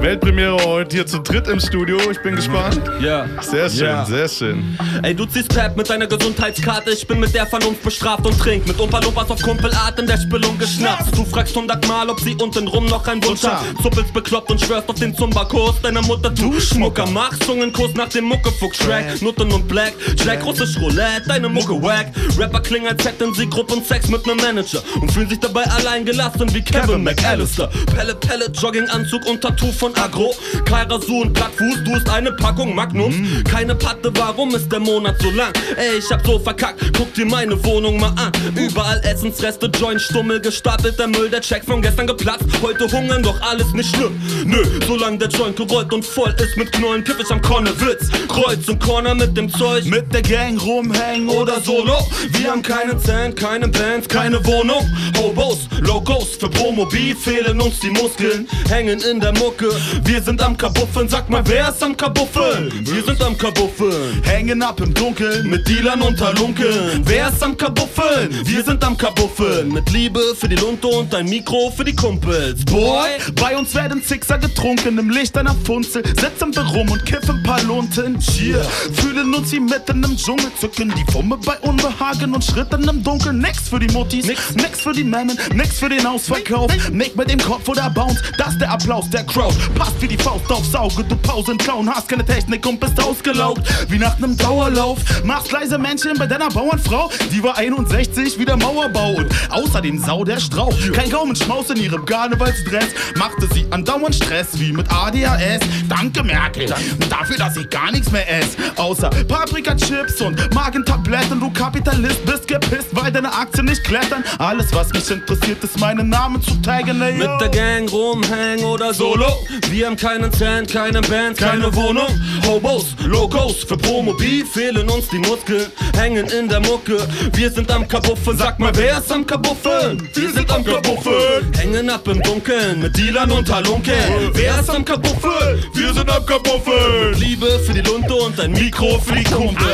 [0.00, 1.98] Weltpremiere heute hier zu dritt im Studio.
[2.10, 2.80] Ich bin gespannt.
[3.00, 3.26] Ja.
[3.40, 4.04] Sehr schön, Ja.
[4.04, 4.78] sehr schön.
[5.02, 6.90] Ey, du ziehst Pep mit deiner Gesundheitskarte.
[6.90, 10.56] Ich bin mit der Vernunft bestraft und trink mit Umpa-Lumpas auf Kumpelart in der Spillung
[10.58, 11.16] geschnappt.
[11.16, 13.62] Du fragst hundertmal, ob sie untenrum noch einen Wunsch hat.
[13.82, 15.76] Zuppelst bekloppt und schwörst auf den Zumba-Kurs.
[15.82, 19.22] Deine Mutter, du Schmucker, machst Zungenkurs nach dem Muckefuchs-Track.
[19.22, 19.94] Nutten und Black,
[20.24, 22.12] Jack, russisch Roulette, deine Mucke wack.
[22.38, 24.82] Rapper klingen, als hätten sie Gruppensex mit nem Manager.
[25.00, 27.68] Und fühlen sich dabei allein gelassen wie Kevin McAllister.
[27.94, 30.34] Pelle, Pelle, Jogginganzug und Tattoo von Agro.
[30.64, 33.12] Kaira Su und Plattfuß, du ist eine Packung Magnum.
[33.44, 35.52] Keine Patte, warum ist der Monat so lang?
[35.76, 38.32] Ey, ich hab so verkackt, guck dir meine Wohnung mal an.
[38.56, 42.44] Überall Essensreste, Joint, Stummel, gestapelt, der Müll, der Check von gestern geplatzt.
[42.62, 44.20] Heute hungern, doch alles nicht schlimm.
[44.44, 48.08] Nö, solange der Joint gerollt und voll ist mit Knollen, kipp ich am Konnewitz.
[48.28, 49.84] Kreuz und Corner mit dem Zeug.
[49.84, 51.96] Mit der Gang rumhängen oder solo.
[52.30, 54.88] Wir haben keine Cent, keine Bands, keine Wohnung.
[55.18, 59.68] Hobos, Logos für Promobil fehlen uns die Muskeln, hängen in der Mucke.
[60.04, 62.72] Wir sind am Kabuffeln, sag mal, wer ist am Kabuffeln?
[62.84, 64.22] Wir sind am Kabuffeln.
[64.24, 67.02] Hängen ab im Dunkeln mit Dealern und Halunkeln.
[67.04, 68.30] Wer ist am Kabuffeln?
[68.44, 69.72] Wir sind am Kabuffeln.
[69.72, 72.64] Mit Liebe für die Lunte und ein Mikro für die Kumpels.
[72.64, 73.10] Boy,
[73.40, 77.62] Bei uns werden Sixer getrunken im Licht einer Funzel, sitzen wir rum und kiffen paar
[77.62, 78.18] Lunten.
[78.20, 83.02] Cheer, fühlen uns wie mitten im Dschungel, zücken die Wumme bei Unbehagen und Schritten im
[83.02, 83.38] Dunkeln.
[83.38, 86.70] Nix für die Muttis, nix, für die Männer, nix für den Ausverkauf.
[86.90, 89.54] Nick mit dem Kopf oder Bounce, das ist der Applaus der Crowd.
[89.74, 93.62] Passt wie die Faust aufs Auge, du Pausenclown, hast keine Technik und bist ausgelaugt.
[93.88, 97.10] Wie nach nem Dauerlauf, machst leise Männchen bei deiner Bauernfrau.
[97.32, 100.74] Die war 61 wie der Mauerbau und außerdem Sau der Strauch.
[100.92, 105.60] Kein Gaumenschmaus in ihrem Karnevalsdress, machte sie andauernd Stress wie mit ADHS.
[105.88, 106.66] Danke Merkel,
[107.10, 108.56] dafür, dass ich gar nichts mehr esse.
[108.76, 111.40] Außer Paprika-Chips und Magentabletten.
[111.40, 114.24] Du Kapitalist bist gepisst, weil deine Aktien nicht klettern.
[114.38, 116.98] Alles, was mich interessiert, ist meinen Namen zu taggen.
[116.98, 119.26] Mit der Gang rumhängen oder solo.
[119.70, 122.08] Wir haben keinen Cent, keine Band, keine Wohnung.
[122.46, 125.66] Hobos, Logos, für Promobil fehlen uns die Muskeln.
[125.96, 126.98] Hängen in der Mucke.
[127.32, 128.36] Wir sind am Kabuffeln.
[128.38, 130.08] Sag mal, wer ist am Kabuffeln?
[130.14, 131.52] Wir sind am Kabuffeln.
[131.56, 134.30] Hängen ab im Dunkeln mit Dealern und Halunkeln.
[134.32, 135.64] Wer ist am Kabuffeln?
[135.74, 137.14] Wir sind am Kabuffeln.
[137.18, 139.66] Liebe für die Lunte und ein Mikro für die Kumpel.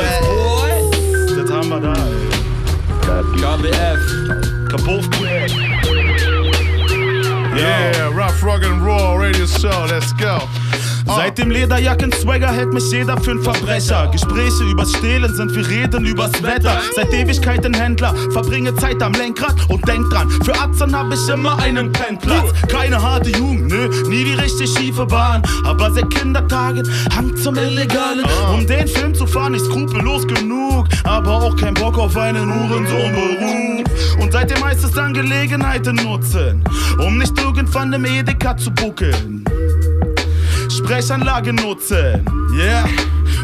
[1.37, 1.93] Das haben wir da.
[3.03, 4.69] KBF.
[4.69, 5.09] Kapuff.
[7.55, 9.85] Yeah, Rough Rock and Roll Radio Show.
[9.89, 10.39] Let's go.
[11.05, 14.07] Seit dem Lederjacken-Swagger hält mich jeder für einen Verbrecher.
[14.11, 16.79] Gespräche übers Stehlen sind wir reden übers Wetter.
[16.95, 21.57] Seit Ewigkeiten Händler, verbringe Zeit am Lenkrad und denk dran, für Atzen hab ich immer
[21.59, 22.51] einen Pennplatz.
[22.67, 25.43] Keine harte Jugend, nö, nie die richtig schiefe Bahn.
[25.65, 28.25] Aber seit Kindertagen Hang zum Illegalen.
[28.53, 30.87] Um den Film zu fahren, nicht skrupellos genug.
[31.03, 34.19] Aber auch kein Bock auf einen Hurensohn-Beruf.
[34.19, 36.63] Und seitdem heißt es dann Gelegenheiten nutzen,
[36.99, 39.42] um nicht irgendwann im Edeka zu buckeln.
[40.83, 42.83] Sprechanlage nutzen, yeah.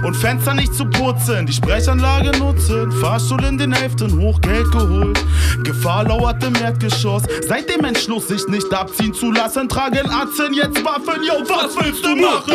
[0.04, 2.92] Und Fenster nicht zu putzen, die Sprechanlage nutzen.
[2.92, 5.20] Fahrstuhl in den Hälften hoch, Geld geholt.
[5.64, 7.24] Gefahr lauert im Erdgeschoss.
[7.48, 11.24] Seit dem Entschluss, sich nicht abziehen zu lassen, tragen Atzen jetzt Waffen.
[11.26, 12.54] Yo, was willst du machen?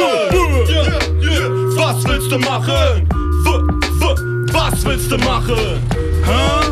[1.76, 3.09] Was willst du machen?
[3.45, 5.57] W- Was willst du machen?
[6.24, 6.70] Hä?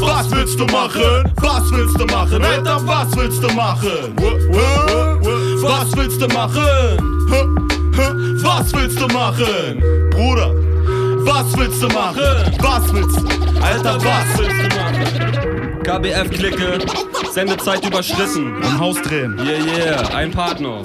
[0.00, 1.32] Was willst du machen?
[1.36, 2.42] Was willst du machen?
[2.44, 4.16] Alter, was willst du machen?
[5.62, 7.19] Was willst du machen?
[7.30, 9.82] Was willst du machen?
[10.10, 10.52] Bruder,
[11.24, 12.20] was willst du machen?
[12.58, 13.62] Was willst du?
[13.62, 15.82] Alter, was willst du machen?
[15.82, 16.78] KBF-Klicke,
[17.32, 18.62] Sendezeit überschritten.
[18.64, 19.38] Am Haus drehen.
[19.38, 20.82] Yeah, yeah, ein Partner.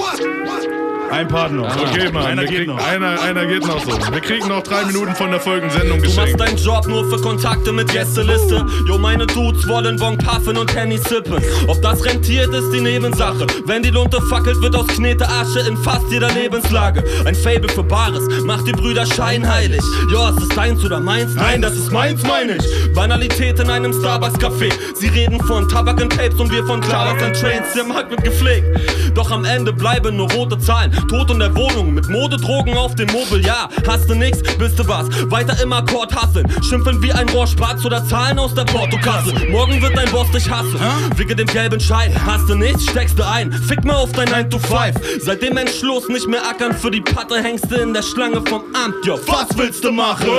[1.16, 1.64] Ein Partner.
[1.80, 2.86] Okay, Mann, Einer geht kriegen, noch.
[2.86, 3.92] Einer, einer geht noch so.
[4.12, 6.42] Wir kriegen noch drei Minuten von der Folgensendung Du machst geschenkt.
[6.42, 8.66] deinen Job nur für Kontakte mit Gästeliste.
[8.86, 11.42] Jo, meine Dudes wollen Bon puffen und Henny sippen.
[11.68, 13.48] Ob das rentiert, ist die Nebensache.
[13.66, 17.02] Wenn die Lunte fackelt, wird aus Knete Asche in fast jeder Lebenslage.
[17.24, 19.82] Ein Fable für Bares macht die Brüder scheinheilig.
[20.12, 21.34] Jo, ist es deins oder meins?
[21.34, 22.94] Nein, das ist meins, meine ich.
[22.94, 24.70] Banalität in einem Starbucks-Café.
[24.96, 27.72] Sie reden von Tabak und Tapes und wir von Clouds and Trains.
[27.74, 28.66] Der Markt wird gepflegt.
[29.14, 30.92] Doch am Ende bleiben nur rote Zahlen.
[31.08, 33.70] Tod in der Wohnung mit Modedrogen auf dem Mobiliar.
[33.88, 35.08] Hast du nix, bist du was.
[35.32, 36.46] Weiter im Akkord hasseln.
[36.64, 39.34] Schimpfen wie ein Rohrspatz oder Zahlen aus der Portokasse.
[39.52, 40.80] Morgen wird dein Boss dich hassen.
[41.16, 42.14] Wicke den gelben Schein.
[42.26, 43.52] Hast du nichts, steckst du ein.
[43.52, 45.24] Fick mal auf dein 9 to 5.
[45.24, 48.64] Seit dem Entschluss nicht mehr ackern für die Patte hängst du in der Schlange vom
[48.74, 49.06] Amt.
[49.06, 50.30] Jo, Was willst du machen?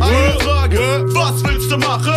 [0.00, 1.06] Eine Frage.
[1.14, 2.12] Was willst du machen?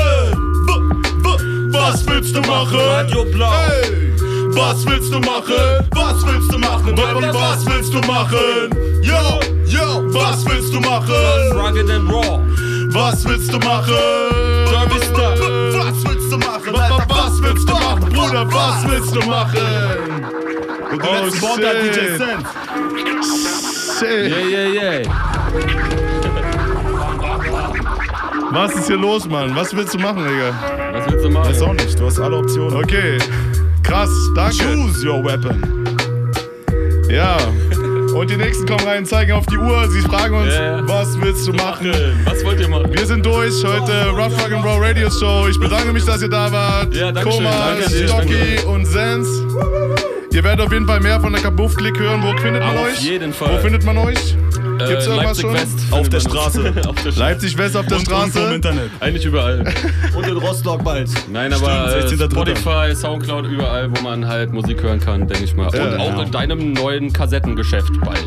[1.71, 2.77] Was willst du machen?
[2.77, 3.51] Radio Blau.
[3.51, 4.12] Hey.
[4.55, 5.87] Was willst du machen?
[5.91, 6.89] Was willst du machen?
[6.91, 8.69] Und was willst du machen?
[9.01, 11.13] Yo, yo, was willst du machen?
[11.53, 12.39] Rugged and Raw.
[12.93, 13.93] Was willst du machen?
[15.03, 15.37] Star.
[15.73, 16.75] Was willst du machen?
[16.75, 18.09] Alter, was willst du machen?
[18.09, 19.59] Bruder, was willst du machen?
[20.91, 22.17] Und die Oh, letzten Worte hat DJ.
[22.17, 22.47] Senf.
[23.99, 24.31] Shit.
[24.31, 25.09] Yeah, yeah, yeah.
[28.51, 29.55] Was ist hier los, Mann?
[29.55, 30.53] Was willst du machen, Digga?
[30.93, 31.49] Was willst du machen?
[31.49, 32.77] Weiß auch nicht, du hast alle Optionen.
[32.83, 33.17] Okay.
[33.83, 34.57] Krass, danke.
[34.57, 35.61] Choose your weapon.
[37.09, 37.37] Ja.
[38.15, 39.87] Und die nächsten kommen rein, zeigen auf die Uhr.
[39.89, 40.87] Sie fragen uns, Ja.
[40.87, 41.91] was willst du machen?
[42.25, 42.93] Was wollt ihr machen?
[42.93, 43.63] Wir sind durch.
[43.63, 45.47] Heute Rough Rock and Roll Radio Show.
[45.49, 46.93] Ich bedanke mich, dass ihr da wart.
[46.93, 47.43] Ja, danke schön.
[47.43, 48.67] Koma, Danke dir, Stocky danke.
[48.67, 49.27] und Sens.
[50.31, 52.21] Ihr werdet auf jeden Fall mehr von der Kabuff-Klick hören.
[52.23, 53.01] Wo findet man Auf euch?
[53.03, 53.53] jeden Fall.
[53.57, 54.35] Wo findet man euch?
[54.77, 55.53] Gibt's Äh, irgendwas Leipzig schon?
[55.53, 55.79] West.
[55.91, 56.19] Auf der.
[56.19, 56.59] Straße.
[56.87, 57.19] auf der Straße.
[57.19, 58.55] Leipzig West auf der Und irgendwo im Straße.
[58.55, 58.89] Internet.
[58.99, 59.63] Eigentlich überall.
[60.15, 61.09] Und in Rostock bald.
[61.31, 62.31] Nein, aber äh, Stimmt, 16.3..
[62.31, 65.67] Spotify, Soundcloud, überall, wo man halt Musik hören kann, denke ich mal.
[65.67, 66.21] Und Ja, auch genau.
[66.21, 68.23] in deinem neuen Kassettengeschäft bald.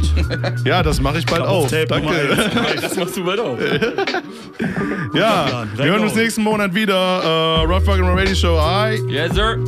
[0.64, 1.70] Ja, das mache ich bald Kabuff auch.
[1.70, 2.10] Tape Danke.
[2.80, 3.56] das machst du bald auch.
[5.14, 6.94] Ja, wir hören uns nächsten Monat wieder.
[6.94, 8.58] Äh, Rough Rock and Roll Radio Show.
[8.60, 9.00] Hi.
[9.08, 9.58] Yes, sir.